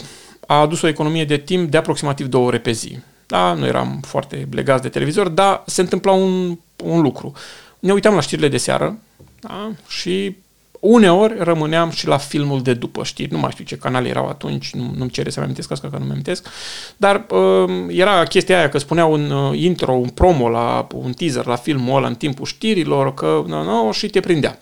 a 0.46 0.60
adus 0.60 0.82
o 0.82 0.86
economie 0.86 1.24
de 1.24 1.36
timp 1.36 1.70
de 1.70 1.76
aproximativ 1.76 2.26
două 2.26 2.46
ore 2.46 2.58
pe 2.58 2.70
zi. 2.70 2.98
Da, 3.26 3.52
nu 3.52 3.66
eram 3.66 4.00
foarte 4.06 4.48
legați 4.50 4.82
de 4.82 4.88
televizor, 4.88 5.28
dar 5.28 5.62
se 5.66 5.80
întâmpla 5.80 6.12
un, 6.12 6.58
un 6.84 7.00
lucru. 7.00 7.32
Ne 7.78 7.92
uitam 7.92 8.14
la 8.14 8.20
știrile 8.20 8.48
de 8.48 8.56
seară 8.56 8.98
da, 9.40 9.70
și 9.88 10.36
Uneori 10.80 11.34
rămâneam 11.38 11.90
și 11.90 12.06
la 12.06 12.16
filmul 12.16 12.62
de 12.62 12.74
după 12.74 13.04
știri, 13.04 13.32
nu 13.32 13.38
mai 13.38 13.50
știu 13.50 13.64
ce 13.64 13.76
canal 13.76 14.06
erau 14.06 14.28
atunci, 14.28 14.70
nu, 14.72 14.92
nu-mi 14.96 15.10
cere 15.10 15.30
să-mi 15.30 15.44
amintesc 15.44 15.70
asta, 15.70 15.88
că 15.88 15.96
nu-mi 15.98 16.10
amintesc, 16.10 16.48
dar 16.96 17.26
uh, 17.30 17.86
era 17.88 18.24
chestia 18.24 18.58
aia 18.58 18.68
că 18.68 18.78
spunea 18.78 19.04
un 19.04 19.30
uh, 19.30 19.58
intro, 19.58 19.92
un 19.92 20.08
promo, 20.08 20.48
la 20.48 20.86
un 20.94 21.12
teaser 21.12 21.46
la 21.46 21.56
filmul 21.56 21.96
ăla 21.96 22.06
în 22.06 22.14
timpul 22.14 22.46
știrilor, 22.46 23.14
că 23.14 23.44
no, 23.46 23.64
no, 23.64 23.92
și 23.92 24.08
te 24.08 24.20
prindea. 24.20 24.58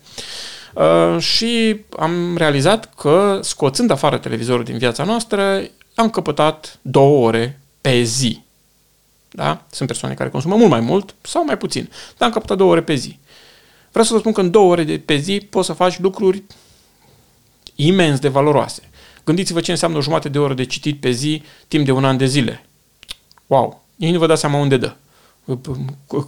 Uh, 0.75 1.21
și 1.21 1.81
am 1.99 2.37
realizat 2.37 2.95
că, 2.95 3.39
scoțând 3.43 3.91
afară 3.91 4.19
televizorul 4.19 4.65
din 4.65 4.79
viața 4.79 5.05
noastră, 5.05 5.63
am 5.95 6.11
căpătat 6.11 6.79
două 6.83 7.27
ore 7.27 7.61
pe 7.81 8.03
zi. 8.03 8.45
Da? 9.37 9.65
Sunt 9.71 9.89
persoane 9.89 10.15
care 10.15 10.29
consumă 10.29 10.57
mult 10.57 10.71
mai 10.71 10.81
mult 10.81 11.15
sau 11.21 11.45
mai 11.45 11.57
puțin, 11.57 11.91
dar 12.17 12.29
am 12.29 12.35
căpătat 12.35 12.57
două 12.57 12.71
ore 12.71 12.83
pe 12.83 12.95
zi. 12.95 13.19
Vreau 13.91 14.05
să 14.05 14.13
vă 14.13 14.19
spun 14.19 14.33
că 14.33 14.41
în 14.41 14.51
două 14.51 14.71
ore 14.71 14.85
de 14.85 14.99
pe 14.99 15.17
zi 15.17 15.47
poți 15.51 15.67
să 15.67 15.73
faci 15.73 15.99
lucruri 15.99 16.43
imens 17.75 18.19
de 18.19 18.29
valoroase. 18.29 18.83
Gândiți-vă 19.25 19.61
ce 19.61 19.71
înseamnă 19.71 19.97
o 19.97 20.01
jumătate 20.01 20.29
de 20.29 20.39
oră 20.39 20.55
de 20.55 20.65
citit 20.65 21.01
pe 21.01 21.11
zi 21.11 21.43
timp 21.69 21.85
de 21.85 21.93
un 21.93 22.05
an 22.05 22.17
de 22.17 22.27
zile. 22.27 22.67
Wow! 23.47 23.85
Ei 23.97 24.11
nu 24.11 24.19
vă 24.19 24.27
dați 24.27 24.41
seama 24.41 24.59
unde 24.59 24.77
dă. 24.77 24.95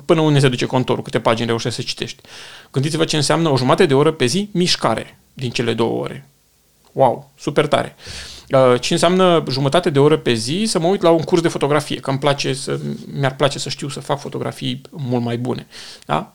Până 0.05 0.21
unde 0.21 0.39
se 0.39 0.49
duce 0.49 0.67
contorul, 0.67 1.03
câte 1.03 1.21
pagini 1.21 1.47
reușești 1.47 1.81
să 1.81 1.87
citești. 1.87 2.23
Gândiți-vă 2.73 3.05
ce 3.05 3.17
înseamnă 3.17 3.49
o 3.49 3.57
jumătate 3.57 3.87
de 3.87 3.95
oră 3.95 4.13
pe 4.13 4.27
zi 4.27 4.49
mișcare 4.53 5.19
din 5.33 5.51
cele 5.51 5.75
două 5.75 6.03
ore. 6.03 6.29
Wow! 6.93 7.31
Super 7.39 7.67
tare! 7.67 7.97
Uh, 7.97 8.38
ce 8.81 8.93
înseamnă 8.93 9.45
jumătate 9.51 9.91
de 9.91 9.99
oră 9.99 10.17
pe 10.17 10.33
zi 10.33 10.65
să 10.67 10.79
mă 10.79 10.87
uit 10.87 11.03
la 11.03 11.11
un 11.11 11.23
curs 11.23 11.41
de 11.41 11.49
fotografie, 11.49 12.01
că 12.01 12.11
îmi 12.11 12.19
place 12.19 12.53
să, 12.53 12.79
mi-ar 13.13 13.35
place 13.35 13.59
să 13.59 13.69
știu 13.69 13.89
să 13.89 14.01
fac 14.01 14.21
fotografii 14.21 14.81
mult 14.91 15.23
mai 15.23 15.39
bune. 15.39 15.67
Da? 16.07 16.33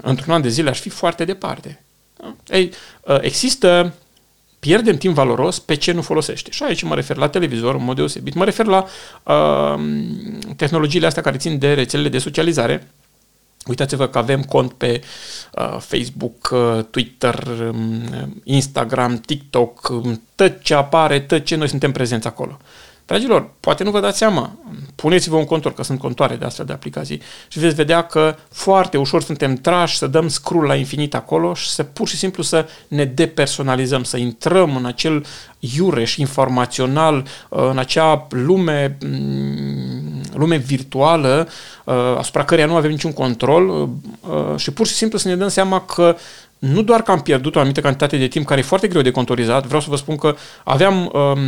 într-un 0.00 0.34
an 0.34 0.42
de 0.42 0.48
zile 0.48 0.70
aș 0.70 0.80
fi 0.80 0.88
foarte 0.88 1.24
departe. 1.24 1.82
Da? 2.16 2.34
Ei, 2.56 2.70
ă, 3.06 3.18
există, 3.22 3.94
pierdem 4.58 4.96
timp 4.96 5.14
valoros 5.14 5.58
pe 5.58 5.74
ce 5.74 5.92
nu 5.92 6.02
folosește. 6.02 6.50
Și 6.50 6.62
aici 6.62 6.82
mă 6.82 6.94
refer 6.94 7.16
la 7.16 7.28
televizor, 7.28 7.74
în 7.74 7.84
mod 7.84 7.96
deosebit. 7.96 8.34
Mă 8.34 8.44
refer 8.44 8.66
la 8.66 8.84
uh, 9.22 9.80
tehnologiile 10.56 11.06
astea 11.06 11.22
care 11.22 11.36
țin 11.36 11.58
de 11.58 11.74
rețelele 11.74 12.08
de 12.08 12.18
socializare. 12.18 12.90
Uitați-vă 13.66 14.08
că 14.08 14.18
avem 14.18 14.42
cont 14.42 14.72
pe 14.72 15.02
uh, 15.54 15.76
Facebook, 15.78 16.50
uh, 16.52 16.84
Twitter, 16.90 17.46
um, 17.72 18.40
Instagram, 18.44 19.16
TikTok, 19.16 19.88
um, 19.88 20.22
tot 20.34 20.62
ce 20.62 20.74
apare, 20.74 21.20
tot 21.20 21.44
ce 21.44 21.56
noi 21.56 21.68
suntem 21.68 21.92
prezenți 21.92 22.26
acolo. 22.26 22.58
Dragilor, 23.12 23.50
poate 23.60 23.84
nu 23.84 23.90
vă 23.90 24.00
dați 24.00 24.18
seama, 24.18 24.58
puneți-vă 24.94 25.36
un 25.36 25.44
contor, 25.44 25.72
că 25.72 25.82
sunt 25.82 25.98
contoare 25.98 26.36
de 26.36 26.44
astfel 26.44 26.66
de 26.66 26.72
aplicații. 26.72 27.20
Și 27.48 27.58
veți 27.58 27.74
vedea 27.74 28.02
că 28.02 28.36
foarte 28.50 28.96
ușor 28.96 29.22
suntem 29.22 29.54
trași 29.54 29.96
să 29.96 30.06
dăm 30.06 30.28
scroll 30.28 30.66
la 30.66 30.74
infinit 30.74 31.14
acolo 31.14 31.54
și 31.54 31.68
să 31.68 31.82
pur 31.82 32.08
și 32.08 32.16
simplu 32.16 32.42
să 32.42 32.66
ne 32.88 33.04
depersonalizăm, 33.04 34.02
să 34.02 34.16
intrăm 34.16 34.76
în 34.76 34.84
acel 34.84 35.24
iureș 35.58 36.16
informațional, 36.16 37.26
în 37.48 37.78
acea 37.78 38.26
lume, 38.30 38.96
mm, 39.06 40.20
lume 40.34 40.56
virtuală 40.56 41.48
uh, 41.84 41.94
asupra 42.18 42.44
căreia 42.44 42.66
nu 42.66 42.76
avem 42.76 42.90
niciun 42.90 43.12
control 43.12 43.68
uh, 43.68 43.88
și 44.56 44.70
pur 44.70 44.86
și 44.86 44.94
simplu 44.94 45.18
să 45.18 45.28
ne 45.28 45.36
dăm 45.36 45.48
seama 45.48 45.80
că 45.80 46.16
nu 46.62 46.82
doar 46.82 47.02
că 47.02 47.10
am 47.10 47.20
pierdut 47.20 47.56
o 47.56 47.58
anumită 47.58 47.80
cantitate 47.80 48.16
de 48.16 48.26
timp 48.26 48.46
care 48.46 48.60
e 48.60 48.62
foarte 48.62 48.88
greu 48.88 49.02
de 49.02 49.10
contorizat, 49.10 49.66
vreau 49.66 49.80
să 49.80 49.90
vă 49.90 49.96
spun 49.96 50.16
că 50.16 50.34
aveam, 50.64 51.10
um, 51.12 51.40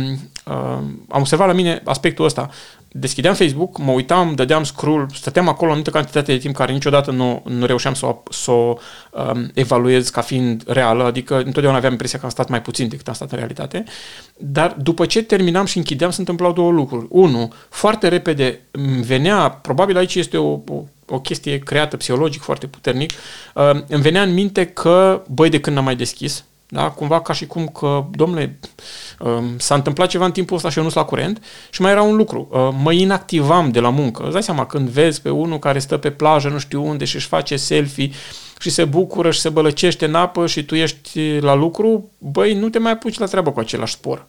um, 0.45 1.05
am 1.09 1.19
observat 1.19 1.47
la 1.47 1.53
mine 1.53 1.81
aspectul 1.85 2.25
ăsta. 2.25 2.49
Deschideam 2.87 3.33
Facebook, 3.33 3.77
mă 3.77 3.91
uitam, 3.91 4.35
dădeam 4.35 4.63
scroll, 4.63 5.07
stăteam 5.13 5.47
acolo 5.47 5.67
o 5.67 5.69
anumită 5.69 5.89
cantitate 5.91 6.31
de 6.31 6.37
timp 6.37 6.55
care 6.55 6.71
niciodată 6.71 7.11
nu, 7.11 7.41
nu 7.45 7.65
reușeam 7.65 7.93
să 7.93 8.05
o, 8.05 8.23
să 8.29 8.51
o 8.51 8.77
um, 9.11 9.51
evaluez 9.53 10.09
ca 10.09 10.21
fiind 10.21 10.63
reală, 10.67 11.03
adică 11.03 11.37
întotdeauna 11.37 11.77
aveam 11.77 11.91
impresia 11.91 12.19
că 12.19 12.25
am 12.25 12.31
stat 12.31 12.49
mai 12.49 12.61
puțin 12.61 12.87
decât 12.87 13.07
am 13.07 13.13
stat 13.13 13.31
în 13.31 13.37
realitate. 13.37 13.83
Dar 14.37 14.75
după 14.81 15.05
ce 15.05 15.23
terminam 15.23 15.65
și 15.65 15.77
închideam, 15.77 16.11
se 16.11 16.19
întâmplau 16.19 16.53
două 16.53 16.71
lucruri. 16.71 17.05
Unu, 17.09 17.53
foarte 17.69 18.07
repede 18.07 18.59
venea, 19.01 19.49
probabil 19.49 19.97
aici 19.97 20.15
este 20.15 20.37
o, 20.37 20.51
o 20.51 20.83
o 21.07 21.19
chestie 21.19 21.59
creată 21.59 21.97
psihologic 21.97 22.41
foarte 22.41 22.67
puternic, 22.67 23.11
uh, 23.53 23.69
îmi 23.87 24.01
venea 24.01 24.21
în 24.21 24.33
minte 24.33 24.65
că, 24.65 25.23
băi, 25.27 25.49
de 25.49 25.59
când 25.59 25.75
n-am 25.75 25.85
mai 25.85 25.95
deschis, 25.95 26.45
da? 26.67 26.89
cumva 26.89 27.21
ca 27.21 27.33
și 27.33 27.47
cum 27.47 27.67
că, 27.67 28.05
domnule, 28.11 28.59
um, 29.19 29.57
s-a 29.57 29.75
întâmplat 29.75 30.07
ceva 30.07 30.25
în 30.25 30.31
timpul 30.31 30.55
ăsta 30.55 30.69
și 30.69 30.77
eu 30.77 30.83
nu 30.83 30.89
sunt 30.89 31.03
la 31.03 31.09
curent 31.09 31.43
și 31.69 31.81
mai 31.81 31.91
era 31.91 32.01
un 32.01 32.15
lucru, 32.15 32.47
uh, 32.51 32.69
mă 32.83 32.91
inactivam 32.93 33.71
de 33.71 33.79
la 33.79 33.89
muncă. 33.89 34.23
Îți 34.23 34.31
dai 34.33 34.43
seama, 34.43 34.65
când 34.65 34.89
vezi 34.89 35.21
pe 35.21 35.29
unul 35.29 35.59
care 35.59 35.79
stă 35.79 35.97
pe 35.97 36.11
plajă, 36.11 36.49
nu 36.49 36.57
știu 36.57 36.85
unde, 36.85 37.05
și 37.05 37.15
își 37.15 37.27
face 37.27 37.55
selfie 37.55 38.11
și 38.59 38.69
se 38.69 38.85
bucură 38.85 39.31
și 39.31 39.39
se 39.39 39.49
bălăcește 39.49 40.05
în 40.05 40.15
apă 40.15 40.47
și 40.47 40.63
tu 40.63 40.75
ești 40.75 41.39
la 41.39 41.53
lucru, 41.53 42.09
băi, 42.17 42.53
nu 42.53 42.69
te 42.69 42.79
mai 42.79 42.91
apuci 42.91 43.17
la 43.17 43.25
treabă 43.25 43.51
cu 43.51 43.59
același 43.59 43.93
spor. 43.93 44.25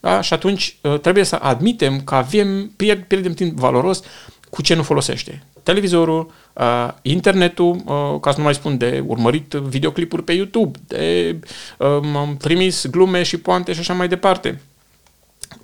Da? 0.00 0.20
Și 0.20 0.32
atunci 0.32 0.76
uh, 0.80 0.98
trebuie 1.00 1.24
să 1.24 1.38
admitem 1.42 2.00
că 2.00 2.14
avem, 2.14 2.70
pierd, 2.76 3.02
pierdem 3.02 3.32
timp 3.32 3.58
valoros 3.58 4.02
cu 4.50 4.62
ce 4.62 4.74
nu 4.74 4.82
folosește. 4.82 5.42
Televizorul, 5.62 6.32
uh, 6.52 6.88
internetul, 7.02 7.82
uh, 7.84 8.20
ca 8.20 8.30
să 8.30 8.38
nu 8.38 8.44
mai 8.44 8.54
spun 8.54 8.76
de 8.76 9.04
urmărit 9.06 9.52
videoclipuri 9.52 10.24
pe 10.24 10.32
YouTube, 10.32 10.78
de 10.86 11.36
uh, 11.78 12.28
trimis 12.38 12.86
glume 12.86 13.22
și 13.22 13.36
poante 13.36 13.72
și 13.72 13.80
așa 13.80 13.92
mai 13.92 14.08
departe. 14.08 14.60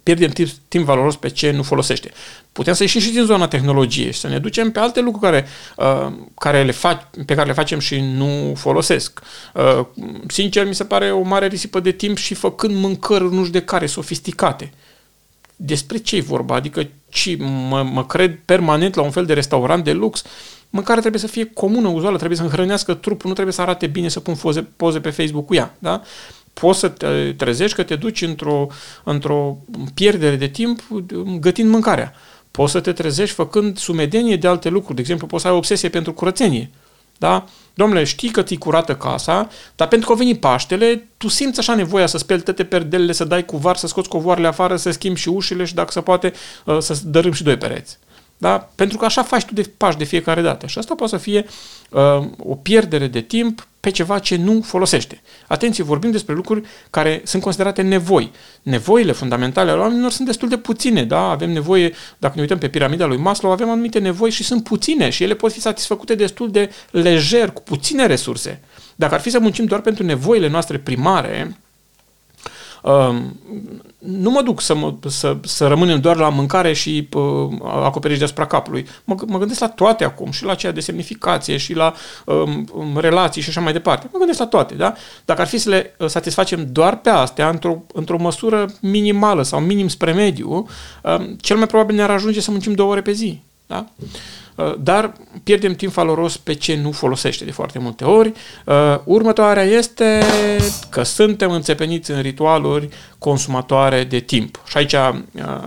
Pierdem 0.03 0.31
timp, 0.31 0.49
timp 0.69 0.85
valoros 0.85 1.17
pe 1.17 1.29
ce 1.29 1.51
nu 1.51 1.63
folosește. 1.63 2.11
Putem 2.53 2.75
să 2.75 2.83
ieșim 2.83 3.01
și 3.01 3.11
din 3.11 3.25
zona 3.25 3.49
tehnologiei 3.49 4.13
și 4.13 4.19
să 4.19 4.29
ne 4.29 4.39
ducem 4.39 4.71
pe 4.71 4.79
alte 4.79 5.01
lucruri 5.01 5.25
care, 5.25 5.47
uh, 5.77 6.13
care 6.39 6.63
le 6.63 6.73
fac, 6.73 7.11
pe 7.25 7.35
care 7.35 7.47
le 7.47 7.53
facem 7.53 7.79
și 7.79 8.01
nu 8.01 8.53
folosesc. 8.57 9.21
Uh, 9.55 9.87
sincer, 10.29 10.67
mi 10.67 10.75
se 10.75 10.85
pare 10.85 11.11
o 11.11 11.23
mare 11.23 11.47
risipă 11.47 11.81
de 11.81 11.91
timp 11.91 12.17
și 12.17 12.35
făcând 12.35 12.75
mâncări 12.75 13.25
nu 13.25 13.41
știu 13.41 13.59
de 13.59 13.65
care, 13.65 13.87
sofisticate. 13.87 14.73
Despre 15.57 15.99
ce 15.99 16.17
e 16.17 16.21
vorba? 16.21 16.55
Adică 16.55 16.89
ci 17.09 17.37
mă, 17.38 17.83
mă 17.83 18.07
cred 18.07 18.38
permanent 18.44 18.94
la 18.94 19.03
un 19.03 19.11
fel 19.11 19.27
de 19.27 19.33
restaurant 19.33 19.85
de 19.85 19.92
lux, 19.92 20.23
mâncarea 20.71 21.01
trebuie 21.01 21.21
să 21.21 21.27
fie 21.27 21.51
comună, 21.55 21.88
uzuală, 21.88 22.16
trebuie 22.16 22.38
să 22.38 22.44
hrănească 22.44 22.94
trupul, 22.94 23.29
nu 23.29 23.33
trebuie 23.33 23.55
să 23.55 23.61
arate 23.61 23.87
bine 23.87 24.09
să 24.09 24.21
pun 24.21 24.35
poze, 24.35 24.62
poze 24.77 25.01
pe 25.01 25.11
Facebook 25.11 25.47
cu 25.47 25.55
ea, 25.55 25.75
da? 25.79 26.03
Poți 26.53 26.79
să 26.79 26.88
te 26.88 27.33
trezești 27.37 27.77
că 27.77 27.83
te 27.83 27.97
duci 27.97 28.23
într-o, 28.23 28.66
într-o 29.05 29.59
pierdere 29.94 30.37
de 30.37 30.47
timp 30.47 30.81
gătind 31.40 31.71
mâncarea. 31.71 32.12
Poți 32.51 32.73
să 32.73 32.81
te 32.81 32.92
trezești 32.92 33.35
făcând 33.35 33.79
sumedenie 33.79 34.37
de 34.37 34.49
alte 34.49 34.68
lucruri. 34.68 34.94
De 34.94 35.01
exemplu, 35.01 35.27
poți 35.27 35.42
să 35.42 35.49
ai 35.49 35.55
obsesie 35.55 35.88
pentru 35.88 36.12
curățenie. 36.12 36.71
Da? 37.18 37.44
Domnule, 37.74 38.04
știi 38.04 38.31
că 38.31 38.42
ți 38.42 38.54
curată 38.57 38.96
casa, 38.96 39.48
dar 39.76 39.88
pentru 39.88 40.09
că 40.09 40.14
a 40.14 40.16
venit 40.16 40.40
Paștele, 40.40 41.09
tu 41.16 41.28
simți 41.28 41.59
așa 41.59 41.74
nevoia 41.74 42.07
să 42.07 42.18
speli 42.18 42.42
toate 42.42 42.64
perdelele, 42.64 43.12
să 43.12 43.24
dai 43.24 43.44
cuvar, 43.44 43.76
să 43.76 43.87
scoți 43.87 44.09
covoarele 44.09 44.46
afară, 44.46 44.76
să 44.76 44.90
schimbi 44.90 45.20
și 45.20 45.28
ușile 45.28 45.64
și 45.64 45.74
dacă 45.74 45.90
se 45.90 46.00
poate 46.00 46.33
uh, 46.64 46.78
să 46.78 46.98
dărâm 47.04 47.33
și 47.33 47.42
doi 47.42 47.57
pereți. 47.57 47.98
Da? 48.38 48.68
Pentru 48.74 48.98
că 48.98 49.04
așa 49.04 49.22
faci 49.22 49.44
tu 49.44 49.54
de 49.54 49.70
pași 49.76 49.96
de 49.96 50.04
fiecare 50.04 50.40
dată. 50.40 50.66
Și 50.66 50.78
asta 50.78 50.94
poate 50.94 51.16
să 51.16 51.22
fie 51.22 51.46
uh, 51.90 52.26
o 52.38 52.54
pierdere 52.54 53.07
de 53.07 53.20
timp 53.20 53.67
pe 53.81 53.91
ceva 53.91 54.19
ce 54.19 54.37
nu 54.37 54.61
folosește. 54.61 55.21
Atenție, 55.47 55.85
vorbim 55.85 56.11
despre 56.11 56.35
lucruri 56.35 56.67
care 56.91 57.21
sunt 57.25 57.43
considerate 57.43 57.83
nevoi. 57.83 58.31
Nevoile 58.62 59.12
fundamentale 59.12 59.71
ale 59.71 59.81
oamenilor 59.81 60.11
sunt 60.11 60.27
destul 60.27 60.49
de 60.49 60.57
puține, 60.57 61.05
da? 61.05 61.21
Avem 61.21 61.51
nevoie, 61.51 61.93
dacă 62.19 62.33
ne 62.37 62.41
uităm 62.41 62.59
pe 62.59 62.69
piramida 62.69 63.07
lui 63.07 63.17
Maslow, 63.17 63.53
avem 63.53 63.71
anumite 63.71 63.99
nevoi 63.99 64.31
și 64.31 64.45
sunt 64.45 64.64
puține 64.64 65.11
și 65.11 65.23
ele 65.23 65.35
pot 65.35 65.53
fi 65.53 65.61
satisfăcute 65.61 66.14
destul 66.14 66.51
de 66.51 66.71
lejer, 66.91 67.51
cu 67.51 67.62
puține 67.62 68.07
resurse. 68.07 68.61
Dacă 68.97 69.14
ar 69.14 69.21
fi 69.21 69.31
să 69.31 69.38
muncim 69.38 69.64
doar 69.64 69.81
pentru 69.81 70.05
nevoile 70.05 70.49
noastre 70.49 70.79
primare, 70.79 71.57
nu 73.98 74.31
mă 74.31 74.42
duc 74.42 74.61
să, 74.61 74.74
mă, 74.74 74.94
să, 75.07 75.37
să 75.42 75.66
rămânem 75.66 76.01
doar 76.01 76.16
la 76.16 76.29
mâncare 76.29 76.72
și 76.72 77.09
uh, 77.12 77.48
acoperiș 77.62 78.18
deasupra 78.18 78.46
capului. 78.46 78.87
Mă, 79.05 79.14
mă 79.27 79.38
gândesc 79.38 79.61
la 79.61 79.68
toate 79.68 80.05
acum, 80.05 80.31
și 80.31 80.44
la 80.44 80.55
ceea 80.55 80.72
de 80.72 80.81
semnificație, 80.81 81.57
și 81.57 81.74
la 81.74 81.94
um, 82.24 82.98
relații 82.98 83.42
și 83.42 83.48
așa 83.48 83.61
mai 83.61 83.72
departe. 83.72 84.09
Mă 84.12 84.18
gândesc 84.18 84.38
la 84.38 84.46
toate, 84.46 84.74
da? 84.74 84.94
Dacă 85.24 85.40
ar 85.40 85.46
fi 85.46 85.59
să 85.59 85.68
le 85.68 85.94
uh, 85.98 86.09
satisfacem 86.09 86.66
doar 86.72 86.96
pe 86.96 87.11
astea, 87.11 87.48
într-o, 87.48 87.83
într-o 87.92 88.18
măsură 88.18 88.66
minimală 88.81 89.42
sau 89.42 89.61
minim 89.61 89.88
spre 89.88 90.12
mediu, 90.12 90.66
um, 91.03 91.37
cel 91.40 91.57
mai 91.57 91.66
probabil 91.66 91.96
ne-ar 91.96 92.11
ajunge 92.11 92.40
să 92.40 92.51
muncim 92.51 92.72
două 92.72 92.90
ore 92.90 93.03
pe 93.03 93.12
zi. 93.12 93.40
Da? 93.66 93.87
Uh, 93.96 94.09
dar 94.81 95.12
pierdem 95.42 95.75
timp 95.75 95.92
valoros 95.92 96.37
pe 96.37 96.55
ce 96.55 96.77
nu 96.77 96.90
folosește 96.90 97.44
de 97.44 97.51
foarte 97.51 97.79
multe 97.79 98.05
ori. 98.05 98.33
Uh, 98.64 98.75
următoarea 99.05 99.62
este 99.62 100.23
că 100.90 101.03
suntem 101.03 101.51
înțepeniți 101.51 102.11
în 102.11 102.21
ritualuri 102.21 102.88
consumatoare 103.18 104.04
de 104.04 104.18
timp. 104.18 104.62
Și 104.66 104.76
aici 104.76 104.92
uh, 104.92 105.18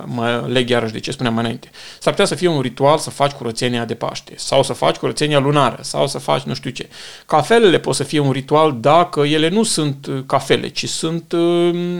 mă 0.06 0.46
leg 0.48 0.70
iarăși 0.70 0.92
de 0.92 1.00
ce 1.00 1.12
spuneam 1.12 1.34
mai 1.34 1.44
înainte. 1.44 1.70
S-ar 2.00 2.14
putea 2.14 2.26
să 2.26 2.36
fie 2.36 2.48
un 2.48 2.62
ritual 2.62 2.98
să 2.98 3.10
faci 3.10 3.32
curățenia 3.32 3.86
de 3.86 3.94
Paște, 3.94 4.34
sau 4.36 4.64
să 4.64 4.74
faci 4.74 4.96
curățenia 4.96 5.40
lunară, 5.40 5.78
sau 5.82 6.08
să 6.08 6.18
faci 6.18 6.42
nu 6.42 6.54
știu 6.54 6.70
ce. 6.70 6.90
Cafelele 7.26 7.80
pot 7.80 7.96
să 7.96 8.04
fie 8.04 8.20
un 8.20 8.32
ritual 8.32 8.78
dacă 8.80 9.20
ele 9.20 9.50
nu 9.50 9.64
sunt 9.64 10.10
cafele, 10.26 10.68
ci 10.68 10.88
sunt 10.88 11.34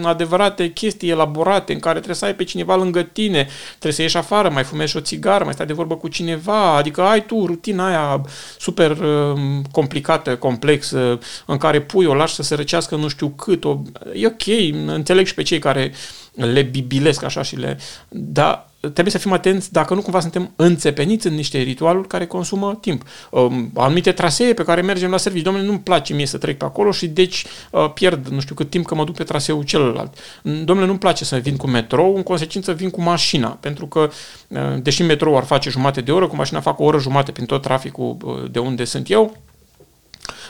adevărate 0.02 0.70
chestii 0.70 1.10
elaborate 1.10 1.72
în 1.72 1.78
care 1.78 1.94
trebuie 1.94 2.16
să 2.16 2.24
ai 2.24 2.34
pe 2.34 2.44
cineva 2.44 2.76
lângă 2.76 3.02
tine, 3.02 3.48
trebuie 3.68 3.92
să 3.92 4.02
ieși 4.02 4.16
afară, 4.16 4.48
mai 4.48 4.64
fumezi 4.64 4.96
o 4.96 5.00
țigară, 5.00 5.44
mai 5.44 5.52
stai 5.52 5.66
de 5.66 5.72
vorbă 5.72 5.96
cu 5.96 6.08
cineva, 6.08 6.80
Adică 6.82 7.02
ai 7.02 7.24
tu 7.24 7.46
rutina 7.46 7.86
aia 7.86 8.20
super 8.58 8.90
uh, 8.90 9.40
complicată, 9.70 10.36
complexă, 10.36 11.18
în 11.46 11.56
care 11.56 11.80
pui, 11.80 12.06
o 12.06 12.14
lași 12.14 12.34
să 12.34 12.42
se 12.42 12.54
răcească 12.54 12.96
nu 12.96 13.08
știu 13.08 13.28
cât. 13.28 13.64
O, 13.64 13.78
e 14.14 14.26
ok, 14.26 14.74
înțeleg 14.86 15.26
și 15.26 15.34
pe 15.34 15.41
cei 15.42 15.58
care 15.58 15.92
le 16.34 16.62
bibilesc 16.62 17.22
așa 17.22 17.42
și 17.42 17.56
le... 17.56 17.78
Dar 18.08 18.70
trebuie 18.80 19.12
să 19.12 19.18
fim 19.18 19.32
atenți 19.32 19.72
dacă 19.72 19.94
nu 19.94 20.02
cumva 20.02 20.20
suntem 20.20 20.52
înțepeniți 20.56 21.26
în 21.26 21.34
niște 21.34 21.58
ritualuri 21.58 22.08
care 22.08 22.26
consumă 22.26 22.78
timp. 22.80 23.04
Um, 23.30 23.70
anumite 23.74 24.12
trasee 24.12 24.54
pe 24.54 24.62
care 24.62 24.80
mergem 24.80 25.10
la 25.10 25.16
serviciu, 25.16 25.44
domnule, 25.44 25.66
nu-mi 25.66 25.80
place 25.80 26.14
mie 26.14 26.26
să 26.26 26.38
trec 26.38 26.58
pe 26.58 26.64
acolo 26.64 26.90
și 26.90 27.06
deci 27.06 27.44
uh, 27.70 27.92
pierd 27.92 28.26
nu 28.26 28.40
știu 28.40 28.54
cât 28.54 28.70
timp 28.70 28.86
că 28.86 28.94
mă 28.94 29.04
duc 29.04 29.14
pe 29.14 29.24
traseul 29.24 29.62
celălalt. 29.62 30.18
Domnule, 30.42 30.86
nu-mi 30.86 30.98
place 30.98 31.24
să 31.24 31.36
vin 31.36 31.56
cu 31.56 31.66
metrou, 31.66 32.16
în 32.16 32.22
consecință 32.22 32.72
vin 32.72 32.90
cu 32.90 33.02
mașina, 33.02 33.48
pentru 33.48 33.86
că 33.86 34.10
uh, 34.48 34.58
deși 34.82 35.02
metrou 35.02 35.36
ar 35.36 35.44
face 35.44 35.70
jumate 35.70 36.00
de 36.00 36.12
oră, 36.12 36.26
cu 36.26 36.36
mașina 36.36 36.60
fac 36.60 36.78
o 36.78 36.84
oră 36.84 36.98
jumate 36.98 37.32
prin 37.32 37.46
tot 37.46 37.62
traficul 37.62 38.16
uh, 38.24 38.50
de 38.50 38.58
unde 38.58 38.84
sunt 38.84 39.10
eu, 39.10 39.36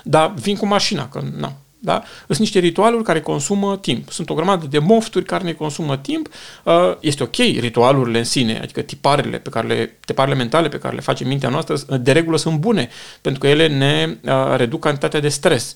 dar 0.05 0.35
vin 0.35 0.57
cu 0.57 0.67
mașina, 0.67 1.09
că 1.09 1.23
na, 1.37 1.53
da? 1.85 2.03
Sunt 2.27 2.39
niște 2.39 2.59
ritualuri 2.59 3.05
care 3.05 3.21
consumă 3.21 3.77
timp. 3.77 4.11
Sunt 4.11 4.31
o 4.31 4.35
grămadă 4.35 4.67
de 4.67 4.79
mofturi 4.79 5.25
care 5.25 5.45
ne 5.45 5.53
consumă 5.53 5.97
timp. 5.97 6.29
Uh, 6.65 6.75
este 7.01 7.23
ok 7.23 7.37
ritualurile 7.37 8.19
în 8.19 8.25
sine, 8.25 8.59
adică 8.63 8.81
tiparele, 8.81 9.39
pe 9.39 9.51
care 9.51 9.67
le, 9.67 9.99
tiparele 10.05 10.37
mentale 10.37 10.69
pe 10.69 10.79
care 10.79 10.95
le 10.95 11.01
face 11.01 11.25
mintea 11.25 11.49
noastră, 11.49 11.75
uh, 11.89 12.01
de 12.01 12.13
regulă 12.13 12.37
sunt 12.37 12.59
bune, 12.59 12.89
pentru 13.21 13.41
că 13.41 13.49
ele 13.49 13.67
ne 13.67 14.17
uh, 14.25 14.57
reduc 14.57 14.81
cantitatea 14.81 15.21
de 15.21 15.29
stres 15.29 15.75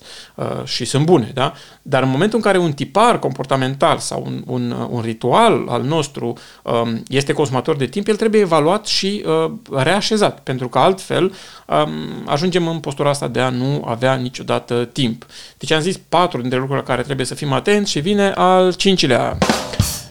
și 0.63 0.85
sunt 0.85 1.05
bune. 1.05 1.31
Da? 1.33 1.53
Dar 1.81 2.03
în 2.03 2.09
momentul 2.09 2.37
în 2.37 2.43
care 2.43 2.57
un 2.57 2.73
tipar 2.73 3.19
comportamental 3.19 3.97
sau 3.97 4.23
un, 4.25 4.43
un, 4.45 4.87
un 4.89 5.01
ritual 5.01 5.65
al 5.69 5.83
nostru 5.83 6.33
um, 6.63 7.03
este 7.07 7.33
consumator 7.33 7.75
de 7.75 7.85
timp, 7.85 8.07
el 8.07 8.15
trebuie 8.15 8.41
evaluat 8.41 8.85
și 8.85 9.25
reașezat, 9.71 10.39
pentru 10.39 10.69
că 10.69 10.79
altfel 10.79 11.23
um, 11.67 11.89
ajungem 12.25 12.67
în 12.67 12.79
postura 12.79 13.09
asta 13.09 13.27
de 13.27 13.39
a 13.39 13.49
nu 13.49 13.83
avea 13.85 14.15
niciodată 14.15 14.85
timp. 14.85 15.25
Deci 15.57 15.71
am 15.71 15.81
zis 15.81 15.96
patru 16.09 16.41
dintre 16.41 16.59
lucrurile 16.59 16.85
la 16.85 16.93
care 16.93 17.03
trebuie 17.03 17.25
să 17.25 17.35
fim 17.35 17.51
atenți 17.51 17.91
și 17.91 17.99
vine 17.99 18.31
al 18.31 18.73
cincilea. 18.73 19.37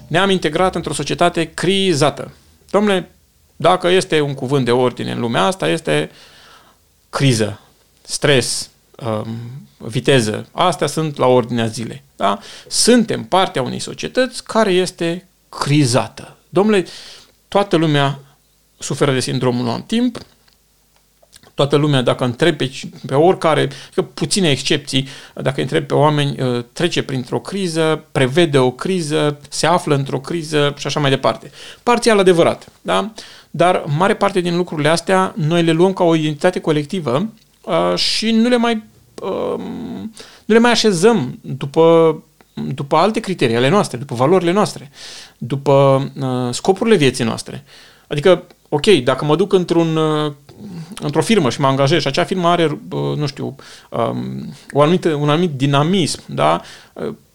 Ne-am 0.06 0.30
integrat 0.30 0.74
într-o 0.74 0.92
societate 0.92 1.44
crizată. 1.44 2.32
Domnule, 2.70 3.10
dacă 3.56 3.88
este 3.88 4.20
un 4.20 4.34
cuvânt 4.34 4.64
de 4.64 4.70
ordine 4.70 5.12
în 5.12 5.20
lumea 5.20 5.42
asta, 5.42 5.68
este 5.68 6.10
criză, 7.10 7.60
stres, 8.02 8.70
um, 9.06 9.26
viteză. 9.76 10.46
Astea 10.52 10.86
sunt 10.86 11.16
la 11.16 11.26
ordinea 11.26 11.66
zilei. 11.66 12.02
Da? 12.16 12.38
Suntem 12.68 13.24
partea 13.24 13.62
unei 13.62 13.78
societăți 13.78 14.44
care 14.44 14.72
este 14.72 15.26
crizată. 15.48 16.36
Domnule, 16.48 16.86
toată 17.48 17.76
lumea 17.76 18.18
suferă 18.78 19.12
de 19.12 19.20
sindromul 19.20 19.64
nu 19.64 19.70
am 19.70 19.84
timp, 19.86 20.18
toată 21.56 21.76
lumea, 21.76 22.02
dacă 22.02 22.24
întrebi 22.24 22.66
pe, 22.66 22.88
pe 23.06 23.14
oricare, 23.14 23.68
că 23.94 24.02
puține 24.02 24.50
excepții, 24.50 25.08
dacă 25.34 25.60
întrebi 25.60 25.86
pe 25.86 25.94
oameni, 25.94 26.40
uh, 26.40 26.64
trece 26.72 27.02
printr-o 27.02 27.40
criză, 27.40 28.04
prevede 28.12 28.58
o 28.58 28.70
criză, 28.70 29.38
se 29.48 29.66
află 29.66 29.94
într-o 29.94 30.20
criză 30.20 30.74
și 30.78 30.86
așa 30.86 31.00
mai 31.00 31.10
departe. 31.10 31.50
Parțial 31.82 32.18
adevărat, 32.18 32.68
da? 32.82 33.12
Dar 33.50 33.84
mare 33.98 34.14
parte 34.14 34.40
din 34.40 34.56
lucrurile 34.56 34.88
astea 34.88 35.34
noi 35.36 35.62
le 35.62 35.72
luăm 35.72 35.92
ca 35.92 36.04
o 36.04 36.14
identitate 36.14 36.60
colectivă 36.60 37.28
uh, 37.62 37.96
și 37.96 38.30
nu 38.30 38.48
le 38.48 38.56
mai 38.56 38.82
uh, 39.22 39.58
nu 40.44 40.54
le 40.54 40.58
mai 40.58 40.70
așezăm 40.70 41.38
după 41.40 42.16
după 42.74 42.96
alte 42.96 43.20
criterii 43.20 43.56
ale 43.56 43.68
noastre, 43.68 43.98
după 43.98 44.14
valorile 44.14 44.52
noastre, 44.52 44.90
după 45.38 46.08
uh, 46.20 46.54
scopurile 46.54 46.96
vieții 46.96 47.24
noastre. 47.24 47.64
Adică, 48.06 48.42
ok, 48.68 48.86
dacă 48.86 49.24
mă 49.24 49.36
duc 49.36 49.52
într-un 49.52 49.96
uh, 49.96 50.32
într-o 51.00 51.22
firmă 51.22 51.50
și 51.50 51.60
mă 51.60 51.66
angajez 51.66 52.00
și 52.00 52.06
acea 52.06 52.24
firmă 52.24 52.48
are, 52.48 52.80
nu 52.90 53.26
știu, 53.26 53.56
um, 53.90 54.54
o 54.72 54.80
anumită, 54.80 55.14
un 55.14 55.28
anumit 55.28 55.50
dinamism, 55.50 56.22
da? 56.26 56.62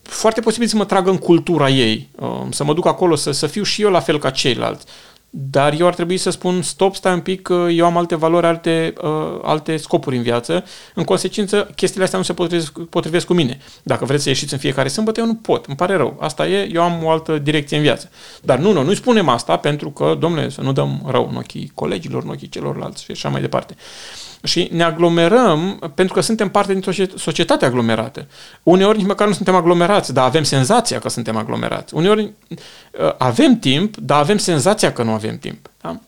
foarte 0.02 0.42
posibil 0.42 0.68
să 0.68 0.76
mă 0.76 0.86
tragă 0.86 1.10
în 1.10 1.18
cultura 1.18 1.70
ei, 1.70 2.10
um, 2.20 2.52
să 2.52 2.64
mă 2.64 2.74
duc 2.74 2.86
acolo, 2.86 3.16
să, 3.16 3.32
să 3.32 3.48
fiu 3.48 3.64
și 3.64 3.82
eu 3.82 3.90
la 3.90 4.00
fel 4.00 4.20
ca 4.20 4.30
ceilalți. 4.30 4.86
Dar 5.34 5.80
eu 5.80 5.88
ar 5.88 5.94
trebui 5.94 6.18
să 6.18 6.30
spun, 6.30 6.62
stop, 6.62 6.96
stai 6.96 7.14
un 7.14 7.20
pic, 7.20 7.50
eu 7.72 7.86
am 7.86 7.98
alte 7.98 8.16
valori, 8.16 8.46
alte, 8.46 8.94
uh, 9.02 9.40
alte 9.42 9.78
scopuri 9.78 10.16
în 10.16 10.22
viață. 10.22 10.64
În 10.96 11.04
consecință, 11.04 11.72
chestiile 11.76 12.04
astea 12.04 12.18
nu 12.20 12.26
se 12.26 12.34
potrivesc, 12.34 12.80
potrivesc 12.80 13.26
cu 13.26 13.34
mine. 13.34 13.58
Dacă 13.84 14.06
vreți 14.06 14.24
să 14.24 14.30
ieșiți 14.30 14.54
în 14.54 14.60
fiecare 14.60 14.88
sâmbătă, 14.88 15.20
eu 15.20 15.26
nu 15.26 15.36
pot, 15.36 15.66
îmi 15.66 15.76
pare 15.76 15.96
rău. 15.96 16.18
Asta 16.20 16.48
e, 16.48 16.70
eu 16.74 16.82
am 16.82 17.04
o 17.04 17.10
altă 17.10 17.38
direcție 17.38 17.78
în 17.78 17.84
viață. 17.84 18.10
Dar 18.42 18.60
nu, 18.60 18.72
nu, 18.72 18.84
nu 18.84 18.94
spunem 18.94 19.30
asta 19.30 19.58
pentru 19.58 19.92
că, 19.92 20.16
domnule, 20.20 20.50
să 20.50 20.62
nu 20.62 20.72
dăm 20.72 21.02
rău 21.08 21.28
în 21.30 21.36
ochii 21.36 21.72
colegilor, 21.76 22.24
în 22.24 22.30
ochii 22.30 22.50
celorlalți 22.50 23.04
și 23.04 23.12
așa 23.12 23.30
mai 23.30 23.42
departe. 23.42 23.76
Uh, 23.78 24.31
și 24.44 24.70
ne 24.72 24.84
aglomerăm 24.84 25.92
pentru 25.96 26.14
că 26.14 26.22
suntem 26.22 26.50
parte 26.50 26.72
dintr-o 26.72 27.18
societate 27.18 27.66
aglomerată. 27.66 28.28
Uneori 28.64 28.98
nici 28.98 29.08
măcar 29.08 29.28
nu 29.28 29.34
suntem 29.34 29.56
aglomerați, 29.56 30.14
dar 30.14 30.26
avem 30.26 30.44
senzația 30.44 31.00
că 31.00 31.10
suntem 31.10 31.38
aglomerați. 31.38 31.94
Uneori 31.94 32.24
uh, 32.24 33.14
avem 33.18 33.60
timp, 33.60 33.98
dar 33.98 34.20
avem 34.20 34.38
senzația 34.38 34.94
că 34.94 35.04
nu 35.04 35.12
avem 35.12 35.38
timp. 35.38 35.70
Da? 35.82 36.00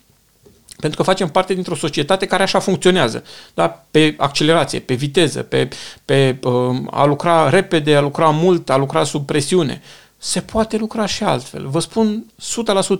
Pentru 0.79 1.01
că 1.01 1.09
facem 1.09 1.27
parte 1.27 1.53
dintr-o 1.53 1.75
societate 1.75 2.25
care 2.25 2.43
așa 2.43 2.59
funcționează. 2.59 3.23
Da? 3.53 3.85
Pe 3.91 4.15
accelerație, 4.17 4.79
pe 4.79 4.93
viteză, 4.93 5.41
pe, 5.41 5.67
pe 6.05 6.39
uh, 6.43 6.75
a 6.91 7.05
lucra 7.05 7.49
repede, 7.49 7.95
a 7.95 8.01
lucra 8.01 8.29
mult, 8.29 8.69
a 8.69 8.77
lucra 8.77 9.03
sub 9.03 9.25
presiune 9.25 9.81
se 10.23 10.39
poate 10.39 10.77
lucra 10.77 11.05
și 11.05 11.23
altfel. 11.23 11.67
Vă 11.67 11.79
spun 11.79 12.25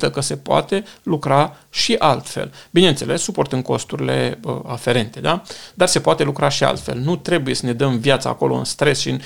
100% 0.08 0.12
că 0.12 0.22
se 0.22 0.36
poate 0.36 0.84
lucra 1.04 1.56
și 1.70 1.96
altfel. 2.00 2.52
Bineînțeles, 2.70 3.22
suportând 3.22 3.64
costurile 3.64 4.40
uh, 4.44 4.56
aferente, 4.66 5.20
da? 5.20 5.42
Dar 5.74 5.88
se 5.88 6.00
poate 6.00 6.24
lucra 6.24 6.50
și 6.50 6.64
altfel. 6.64 6.98
Nu 6.98 7.16
trebuie 7.16 7.56
să 7.56 7.66
ne 7.66 7.74
dăm 7.74 7.98
viața 7.98 8.30
acolo 8.30 8.56
în 8.56 8.64
stres 8.64 9.00
și 9.00 9.10
în 9.10 9.20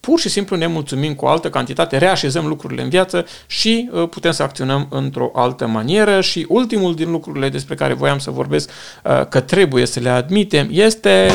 pur 0.00 0.20
și 0.20 0.28
simplu 0.28 0.56
ne 0.56 0.66
mulțumim 0.66 1.14
cu 1.14 1.24
o 1.24 1.28
altă 1.28 1.50
cantitate, 1.50 1.98
reașezăm 1.98 2.46
lucrurile 2.46 2.82
în 2.82 2.88
viață 2.88 3.26
și 3.46 3.90
uh, 3.92 4.08
putem 4.08 4.32
să 4.32 4.42
acționăm 4.42 4.86
într-o 4.90 5.30
altă 5.34 5.66
manieră. 5.66 6.20
Și 6.20 6.46
ultimul 6.48 6.94
din 6.94 7.10
lucrurile 7.10 7.48
despre 7.48 7.74
care 7.74 7.94
voiam 7.94 8.18
să 8.18 8.30
vorbesc, 8.30 8.70
uh, 9.04 9.26
că 9.28 9.40
trebuie 9.40 9.86
să 9.86 10.00
le 10.00 10.08
admitem, 10.08 10.68
este 10.70 11.32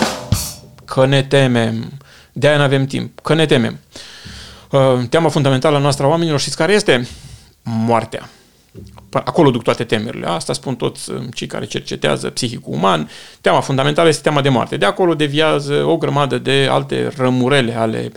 că 0.86 1.06
ne 1.06 1.24
temem. 1.24 1.92
De-aia 2.32 2.58
nu 2.58 2.64
avem 2.64 2.86
timp. 2.86 3.20
Că 3.20 3.34
ne 3.34 3.46
temem. 3.46 3.80
Uh, 3.94 4.07
teama 5.10 5.30
fundamentală 5.30 5.76
a 5.76 5.80
noastră 5.80 6.06
a 6.06 6.10
oamenilor, 6.10 6.40
știți 6.40 6.58
care 6.58 6.74
este? 6.74 7.08
Moartea. 7.64 8.30
Acolo 9.12 9.52
duc 9.52 9.64
toate 9.64 9.84
temerile. 9.84 10.28
Asta 10.28 10.54
spun 10.54 10.76
toți 10.76 11.12
uh, 11.12 11.22
cei 11.34 11.48
care 11.48 11.66
cercetează 11.66 12.30
psihicul 12.30 12.74
uman. 12.74 13.10
Teama 13.42 13.60
fundamentală 13.60 14.08
este 14.08 14.22
teama 14.22 14.42
de 14.42 14.50
moarte. 14.50 14.78
De 14.78 14.86
acolo 14.86 15.14
deviază 15.14 15.84
o 15.86 15.98
grămadă 15.98 16.38
de 16.38 16.68
alte 16.70 17.12
rămurele 17.18 17.76
ale 17.76 18.12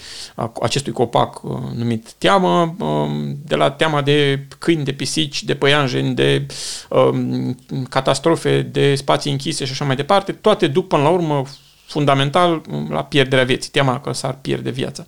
acestui 0.63 0.93
copac 0.93 1.43
uh, 1.43 1.51
numit 1.75 2.13
teamă, 2.13 2.75
um, 2.79 3.37
de 3.45 3.55
la 3.55 3.71
teama 3.71 4.03
de 4.03 4.47
câini, 4.59 4.85
de 4.85 4.93
pisici, 4.93 5.45
de 5.45 5.55
păianjeni, 5.55 6.15
de 6.15 6.47
um, 6.89 7.59
catastrofe, 7.89 8.63
de 8.63 8.95
spații 8.95 9.31
închise 9.31 9.65
și 9.65 9.73
așa 9.73 9.85
mai 9.85 9.97
departe. 9.97 10.33
Toate 10.33 10.67
duc 10.67 10.89
până 10.89 11.03
la 11.03 11.09
urmă 11.09 11.43
fundamental 11.91 12.63
la 12.89 13.05
pierderea 13.05 13.45
vieții, 13.45 13.71
teama 13.71 14.01
că 14.01 14.13
s-ar 14.13 14.39
pierde 14.41 14.71
viața. 14.71 15.05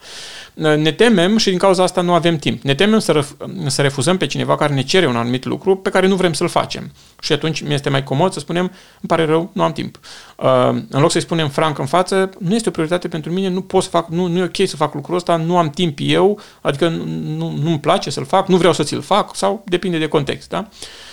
Ne 0.55 0.93
temem 0.93 1.37
și 1.37 1.49
din 1.49 1.59
cauza 1.59 1.83
asta 1.83 2.01
nu 2.01 2.13
avem 2.13 2.37
timp. 2.37 2.63
Ne 2.63 2.75
temem 2.75 2.99
să, 2.99 3.23
ref- 3.23 3.67
să 3.67 3.83
refuzăm 3.83 4.17
pe 4.17 4.27
cineva 4.27 4.57
care 4.57 4.75
ne 4.75 4.83
cere 4.83 5.07
un 5.07 5.17
anumit 5.17 5.45
lucru 5.45 5.77
pe 5.77 5.91
care 5.91 6.07
nu 6.07 6.17
vrem 6.17 6.33
să-l 6.33 6.49
facem. 6.49 6.93
Și 7.21 7.33
atunci 7.33 7.61
mi 7.61 7.75
este 7.75 7.89
mai 7.89 8.05
comod 8.05 8.33
să 8.33 8.41
spunem, 8.41 8.63
îmi 8.63 9.07
pare 9.07 9.25
rău, 9.25 9.51
nu 9.53 9.63
am 9.63 9.73
timp. 9.73 9.99
Uh, 10.37 10.69
în 10.89 11.01
loc 11.01 11.11
să-i 11.11 11.21
spunem 11.21 11.49
franc 11.49 11.79
în 11.79 11.87
față, 11.87 12.31
nu 12.39 12.55
este 12.55 12.69
o 12.69 12.73
prioritate 12.73 13.09
pentru 13.09 13.33
mine, 13.33 13.49
nu 13.49 13.61
pot 13.61 13.83
să 13.83 13.89
fac, 13.89 14.09
nu, 14.09 14.27
nu 14.27 14.39
e 14.39 14.43
ok 14.43 14.69
să 14.69 14.77
fac 14.77 14.95
lucrul 14.95 15.17
ăsta, 15.17 15.37
nu 15.37 15.59
am 15.59 15.71
timp 15.71 15.99
eu, 16.01 16.41
adică 16.61 16.89
nu, 16.89 17.57
nu-mi 17.63 17.81
place 17.81 18.11
să-l 18.11 18.25
fac, 18.25 18.49
nu 18.49 18.57
vreau 18.57 18.73
să 18.73 18.83
ți-l 18.83 19.03
fac 19.03 19.37
sau 19.37 19.63
depinde 19.67 19.99
de 19.99 20.07
context. 20.09 20.49
Da? 20.49 20.59
Uh, 20.59 20.65
Ehm, 20.69 21.12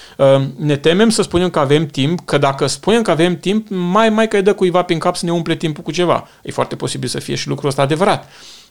ne 0.56 0.78
temem 0.78 1.10
să 1.10 1.22
spunem 1.22 1.50
că 1.50 1.60
avem 1.60 1.86
timp, 1.86 2.26
că 2.26 2.38
dacă 2.38 2.68
spunem 2.68 3.02
că 3.02 3.12
avem 3.12 3.38
timp, 3.38 3.68
mai 3.70 4.10
mai 4.10 4.28
că 4.28 4.36
îi 4.36 4.42
dă 4.42 4.54
cuiva 4.54 4.82
prin 4.82 5.00
cap 5.00 5.16
să 5.16 5.26
ne 5.26 5.32
umple 5.32 5.56
timpul 5.56 5.84
cu 5.84 5.92
ceva. 5.92 6.28
E 6.42 6.52
foarte 6.52 6.76
posibil 6.76 7.10
să 7.10 7.20
fie 7.20 7.36
și 7.36 7.48
lucrul 7.48 7.70
ăsta 7.70 7.82
adevărat. 7.82 8.30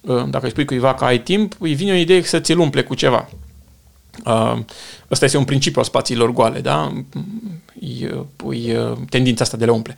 Ehm, 0.08 0.30
dacă 0.30 0.44
îi 0.44 0.50
spui 0.50 0.64
cuiva 0.64 0.94
că 0.94 1.04
ai 1.04 1.20
timp, 1.20 1.54
îi 1.58 1.74
vine 1.74 1.92
o 1.92 1.94
idee 1.94 2.22
să 2.22 2.40
ți-l 2.40 2.58
umple 2.58 2.82
cu 2.82 2.94
ceva. 2.94 3.28
Ehm, 4.24 4.66
ăsta 5.10 5.24
este 5.24 5.36
un 5.36 5.44
principiu 5.44 5.80
al 5.80 5.86
spațiilor 5.86 6.30
goale, 6.30 6.60
da? 6.60 6.92
E, 7.80 8.04
e 8.70 8.78
tendința 9.08 9.44
asta 9.44 9.56
de 9.56 9.64
le 9.64 9.70
umple. 9.70 9.96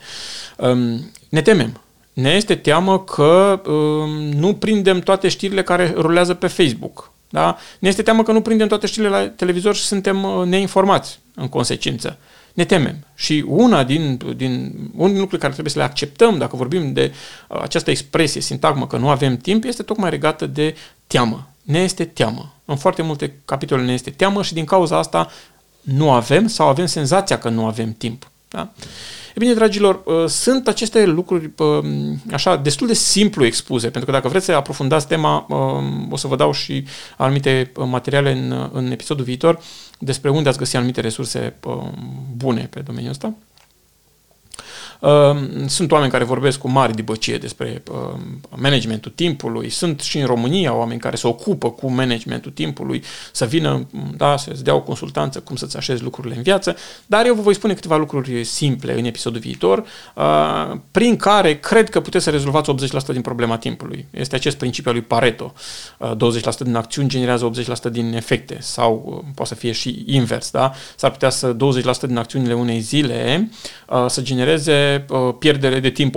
Ne 1.29 1.43
temem. 1.43 1.81
Ne 2.13 2.31
este 2.31 2.55
teamă 2.55 3.01
că 3.01 3.61
nu 4.35 4.55
prindem 4.55 5.01
toate 5.01 5.29
știrile 5.29 5.63
care 5.63 5.95
rulează 5.97 6.35
pe 6.35 6.47
Facebook 6.47 7.13
da? 7.31 7.57
Ne 7.79 7.89
este 7.89 8.03
teamă 8.03 8.23
că 8.23 8.33
nu 8.33 8.41
prindem 8.41 8.69
toate 8.69 8.87
știrile 8.87 9.11
la 9.11 9.29
televizor 9.29 9.75
și 9.75 9.83
suntem 9.83 10.23
uh, 10.23 10.47
neinformați 10.47 11.19
în 11.41 11.49
consecință. 11.49 12.19
Ne 12.55 12.65
temem. 12.65 13.07
Și 13.15 13.45
una 13.47 13.85
din, 13.85 14.17
din, 14.37 14.73
unul 14.95 15.11
din 15.11 15.19
lucrurile 15.19 15.39
care 15.39 15.53
trebuie 15.53 15.73
să 15.73 15.79
le 15.79 15.85
acceptăm, 15.85 16.39
dacă 16.39 16.57
vorbim 16.57 16.93
de 16.93 17.13
uh, 17.49 17.61
această 17.63 17.91
expresie, 17.91 18.41
sintagmă, 18.41 18.87
că 18.87 18.97
nu 18.97 19.09
avem 19.09 19.37
timp, 19.37 19.65
este 19.65 19.83
tocmai 19.83 20.11
legată 20.11 20.47
de 20.47 20.77
teamă. 21.07 21.49
Ne 21.63 21.79
este 21.79 22.05
teamă. 22.05 22.55
În 22.65 22.77
foarte 22.77 23.03
multe 23.03 23.35
capitole 23.45 23.83
ne 23.83 23.93
este 23.93 24.11
teamă 24.11 24.43
și 24.43 24.55
din 24.55 24.65
cauza 24.65 24.99
asta 24.99 25.31
nu 25.81 26.11
avem 26.11 26.47
sau 26.47 26.69
avem 26.69 26.87
senzația 26.87 27.39
că 27.39 27.49
nu 27.49 27.67
avem 27.67 27.93
timp. 27.93 28.31
Da? 28.49 28.73
E 29.35 29.39
bine, 29.39 29.55
dragilor, 29.55 30.03
uh, 30.05 30.27
sunt 30.27 30.69
aceste 30.69 31.05
lucruri 31.05 31.51
uh, 31.59 31.85
așa 32.33 32.57
destul 32.57 32.87
de 32.87 32.95
simplu 32.95 33.45
expuse, 33.45 33.91
pentru 33.91 34.05
că 34.05 34.17
dacă 34.17 34.29
vreți 34.29 34.45
să 34.45 34.53
aprofundați 34.53 35.07
tema, 35.07 35.47
uh, 35.49 36.11
o 36.11 36.17
să 36.17 36.27
vă 36.27 36.37
dau 36.37 36.53
și 36.53 36.85
anumite 37.17 37.73
materiale 37.87 38.33
în, 38.33 38.71
în 38.73 38.91
episodul 38.91 39.25
viitor 39.25 39.61
despre 39.99 40.31
unde 40.31 40.49
ați 40.49 40.59
găsi 40.59 40.77
anumite 40.77 41.01
resurse 41.01 41.55
bune 42.37 42.69
pe 42.71 42.81
domeniul 42.81 43.11
ăsta. 43.11 43.35
Ehm, 45.01 45.67
sunt 45.67 45.91
oameni 45.93 46.11
care 46.11 46.25
vorbesc 46.25 46.59
cu 46.59 46.69
mari 46.69 46.95
dibăcie 46.95 47.39
despre 47.39 47.83
ehm, 47.91 48.41
managementul 48.57 49.13
timpului, 49.15 49.69
sunt 49.69 50.01
și 50.01 50.19
în 50.19 50.27
România 50.27 50.75
oameni 50.75 51.01
care 51.01 51.17
se 51.17 51.27
ocupă 51.27 51.71
cu 51.71 51.91
managementul 51.91 52.51
timpului, 52.51 53.03
să 53.33 53.45
vină, 53.45 53.87
da, 54.17 54.37
să-ți 54.37 54.65
dea 54.65 54.75
o 54.75 54.81
consultanță 54.81 55.41
cum 55.41 55.57
să-ți 55.57 55.77
așezi 55.77 56.03
lucrurile 56.03 56.35
în 56.37 56.43
viață, 56.43 56.77
dar 57.07 57.27
eu 57.27 57.35
vă 57.35 57.41
voi 57.41 57.55
spune 57.55 57.75
câteva 57.75 57.97
lucruri 57.97 58.45
simple 58.45 58.99
în 58.99 59.05
episodul 59.05 59.41
viitor, 59.41 59.85
ehm, 60.17 60.83
prin 60.91 61.17
care 61.17 61.59
cred 61.59 61.91
că 61.91 62.01
puteți 62.01 62.25
să 62.25 62.31
rezolvați 62.31 62.71
80% 62.71 63.13
din 63.13 63.21
problema 63.23 63.57
timpului. 63.57 64.07
Este 64.11 64.35
acest 64.35 64.57
principiu 64.57 64.91
al 64.91 64.97
lui 64.97 65.07
Pareto. 65.07 65.53
20% 66.17 66.65
din 66.65 66.75
acțiuni 66.75 67.09
generează 67.09 67.45
80% 67.45 67.91
din 67.91 68.15
efecte 68.15 68.57
sau 68.61 69.25
poate 69.35 69.55
să 69.55 69.61
fie 69.61 69.73
și 69.73 70.05
invers, 70.07 70.51
da? 70.51 70.73
S-ar 70.97 71.11
putea 71.11 71.31
să 71.31 71.57
20% 71.57 72.07
din 72.07 72.17
acțiunile 72.17 72.55
unei 72.55 72.81
zile 72.81 73.51
să 74.07 74.21
genereze 74.23 74.90
uh, 75.09 75.35
pierdere 75.39 75.81
de 75.81 75.91
timp 75.91 76.15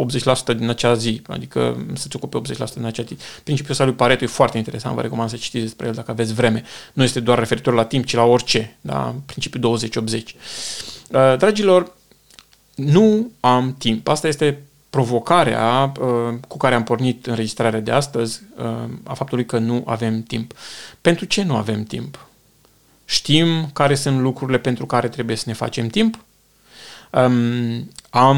80% 0.54 0.58
din 0.58 0.70
acea 0.70 0.94
zi, 0.94 1.22
adică 1.28 1.86
să-ți 1.94 2.16
ocupe 2.16 2.54
80% 2.54 2.74
din 2.74 2.86
acea 2.86 3.04
zi. 3.04 3.18
Principiul 3.44 3.72
ăsta 3.72 3.84
lui 3.84 3.94
Pareto 3.94 4.24
e 4.24 4.28
foarte 4.28 4.58
interesant, 4.58 4.96
vă 4.96 5.02
recomand 5.02 5.30
să 5.30 5.36
citiți 5.36 5.64
despre 5.64 5.88
el 5.88 5.94
dacă 5.94 6.12
aveți 6.12 6.34
vreme. 6.34 6.64
Nu 6.94 7.04
este 7.04 7.20
doar 7.20 7.40
referitor 7.40 7.74
la 7.74 7.86
timp, 7.86 8.06
ci 8.06 8.14
la 8.14 8.24
orice, 8.24 8.78
da? 8.82 9.16
principiul 9.26 9.80
20-80. 9.80 10.14
Uh, 10.14 11.38
dragilor, 11.38 11.94
nu 12.76 13.32
am 13.40 13.76
timp. 13.78 14.08
Asta 14.08 14.28
este 14.28 14.62
provocarea 14.90 15.92
uh, 16.00 16.34
cu 16.48 16.58
care 16.58 16.76
am 16.76 16.84
pornit 16.84 17.26
înregistrarea 17.26 17.80
de 17.80 17.92
astăzi, 17.92 18.42
uh, 18.58 18.90
a 19.04 19.14
faptului 19.14 19.46
că 19.46 19.58
nu 19.58 19.84
avem 19.86 20.24
timp. 20.24 20.54
Pentru 21.02 21.26
ce 21.26 21.44
nu 21.44 21.56
avem 21.56 21.84
timp? 21.84 22.28
Știm 23.06 23.70
care 23.74 23.96
sunt 23.96 24.20
lucrurile 24.20 24.58
pentru 24.58 24.86
care 24.86 25.10
trebuie 25.10 25.36
să 25.36 25.44
ne 25.48 25.54
facem 25.54 25.88
timp? 25.88 26.24
Um, 27.10 27.90
am 28.14 28.38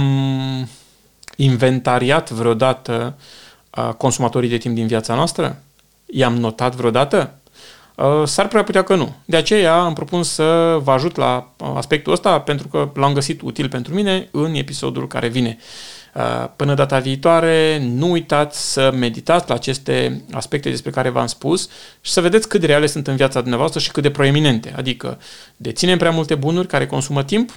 inventariat 1.36 2.30
vreodată 2.30 3.18
uh, 3.78 3.90
consumatorii 3.98 4.50
de 4.50 4.58
timp 4.58 4.76
din 4.76 4.88
viața 4.88 5.16
noastră? 5.16 5.62
I-am 6.06 6.36
notat 6.36 6.76
vreodată? 6.76 7.34
Uh, 7.96 8.24
s-ar 8.26 8.48
prea 8.48 8.64
putea 8.64 8.84
că 8.84 8.96
nu. 8.96 9.16
De 9.26 9.38
aceea 9.38 9.86
îmi 9.86 9.96
propun 9.96 10.24
să 10.24 10.80
vă 10.84 10.92
ajut 10.92 11.16
la 11.16 11.52
aspectul 11.76 12.14
ăsta 12.14 12.40
pentru 12.40 12.68
că 12.68 12.90
l-am 12.94 13.14
găsit 13.14 13.42
util 13.42 13.70
pentru 13.70 13.94
mine 13.94 14.28
în 14.32 14.54
episodul 14.54 15.08
care 15.08 15.28
vine. 15.28 15.58
Uh, 16.14 16.50
până 16.56 16.74
data 16.74 17.00
viitoare, 17.00 17.80
nu 17.82 18.12
uitați 18.12 18.72
să 18.72 18.92
meditați 18.98 19.50
la 19.50 19.56
aceste 19.56 20.24
aspecte 20.32 20.70
despre 20.70 20.92
care 20.92 21.10
v-am 21.10 21.28
spus 21.28 21.70
și 22.02 22.12
să 22.12 22.22
vedeți 22.22 22.48
cât 22.48 22.60
de 22.60 22.66
reale 22.66 22.88
sunt 22.88 23.08
în 23.08 23.16
viața 23.16 23.40
dumneavoastră 23.40 23.80
și 23.80 23.92
cât 23.92 24.04
de 24.04 24.12
proeminente. 24.12 24.74
Adică 24.76 25.20
deținem 25.56 25.98
prea 25.98 26.12
multe 26.12 26.36
bunuri 26.36 26.68
care 26.68 26.88
consumă 26.88 27.24
timp, 27.24 27.52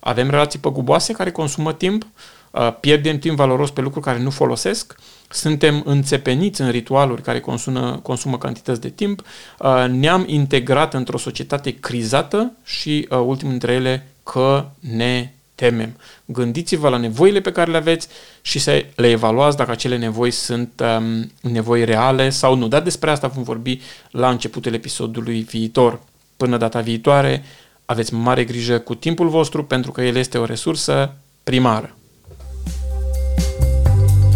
avem 0.00 0.30
relații 0.30 0.58
păguboase 0.58 1.12
care 1.12 1.30
consumă 1.30 1.72
timp, 1.72 2.06
uh, 2.50 2.74
pierdem 2.80 3.18
timp 3.18 3.36
valoros 3.36 3.70
pe 3.70 3.80
lucruri 3.80 4.04
care 4.04 4.18
nu 4.18 4.30
folosesc, 4.30 4.94
suntem 5.28 5.82
înțepeniți 5.84 6.60
în 6.60 6.70
ritualuri 6.70 7.22
care 7.22 7.40
consumă, 7.40 8.00
consumă 8.02 8.38
cantități 8.38 8.80
de 8.80 8.88
timp, 8.88 9.22
uh, 9.58 9.86
ne-am 9.88 10.24
integrat 10.26 10.94
într-o 10.94 11.18
societate 11.18 11.74
crizată 11.78 12.52
și, 12.64 13.08
uh, 13.10 13.18
ultimul 13.18 13.50
dintre 13.50 13.72
ele, 13.72 14.06
că 14.22 14.64
ne 14.80 15.32
temem. 15.58 15.96
Gândiți-vă 16.24 16.88
la 16.88 16.96
nevoile 16.96 17.40
pe 17.40 17.52
care 17.52 17.70
le 17.70 17.76
aveți 17.76 18.08
și 18.42 18.58
să 18.58 18.84
le 18.94 19.10
evaluați 19.10 19.56
dacă 19.56 19.70
acele 19.70 19.96
nevoi 19.96 20.30
sunt 20.30 20.82
um, 20.98 21.30
nevoi 21.50 21.84
reale 21.84 22.30
sau 22.30 22.54
nu. 22.54 22.68
Dar 22.68 22.82
despre 22.82 23.10
asta 23.10 23.28
vom 23.28 23.42
vorbi 23.42 23.80
la 24.10 24.30
începutul 24.30 24.74
episodului 24.74 25.40
viitor. 25.40 26.00
Până 26.36 26.56
data 26.56 26.80
viitoare, 26.80 27.44
aveți 27.90 28.14
mare 28.14 28.44
grijă 28.44 28.78
cu 28.78 28.94
timpul 28.94 29.28
vostru 29.28 29.64
pentru 29.64 29.92
că 29.92 30.02
el 30.02 30.16
este 30.16 30.38
o 30.38 30.44
resursă 30.44 31.14
primară. 31.44 31.96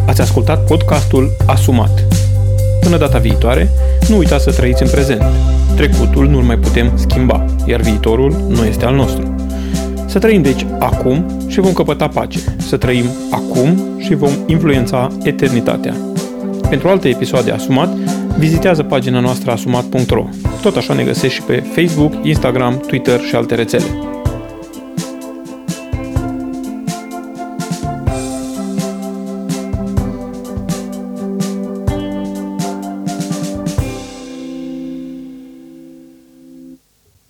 Ați 0.06 0.20
ascultat 0.20 0.66
podcastul 0.66 1.30
Asumat. 1.46 2.04
Până 2.80 2.96
data 2.96 3.18
viitoare, 3.18 3.70
nu 4.08 4.16
uitați 4.16 4.44
să 4.44 4.52
trăiți 4.52 4.82
în 4.82 4.88
prezent. 4.88 5.22
Trecutul 5.76 6.28
nu-l 6.28 6.42
mai 6.42 6.58
putem 6.58 6.96
schimba, 6.96 7.44
iar 7.66 7.80
viitorul 7.80 8.32
nu 8.48 8.64
este 8.64 8.84
al 8.84 8.94
nostru. 8.94 9.34
Să 10.06 10.18
trăim 10.18 10.42
deci 10.42 10.66
acum 10.78 11.46
și 11.48 11.60
vom 11.60 11.72
căpăta 11.72 12.08
pace. 12.08 12.38
Să 12.58 12.76
trăim 12.76 13.06
acum 13.30 13.98
și 13.98 14.14
vom 14.14 14.32
influența 14.46 15.08
eternitatea. 15.22 15.96
Pentru 16.68 16.88
alte 16.88 17.08
episoade 17.08 17.50
Asumat, 17.50 17.96
vizitează 18.38 18.82
pagina 18.82 19.20
noastră 19.20 19.50
asumat.ro. 19.50 20.24
Tot 20.62 20.76
așa 20.76 20.94
ne 20.94 21.04
găsești 21.04 21.34
și 21.38 21.42
pe 21.42 21.64
Facebook, 21.74 22.12
Instagram, 22.22 22.76
Twitter 22.86 23.20
și 23.20 23.34
alte 23.34 23.54
rețele. 23.54 24.11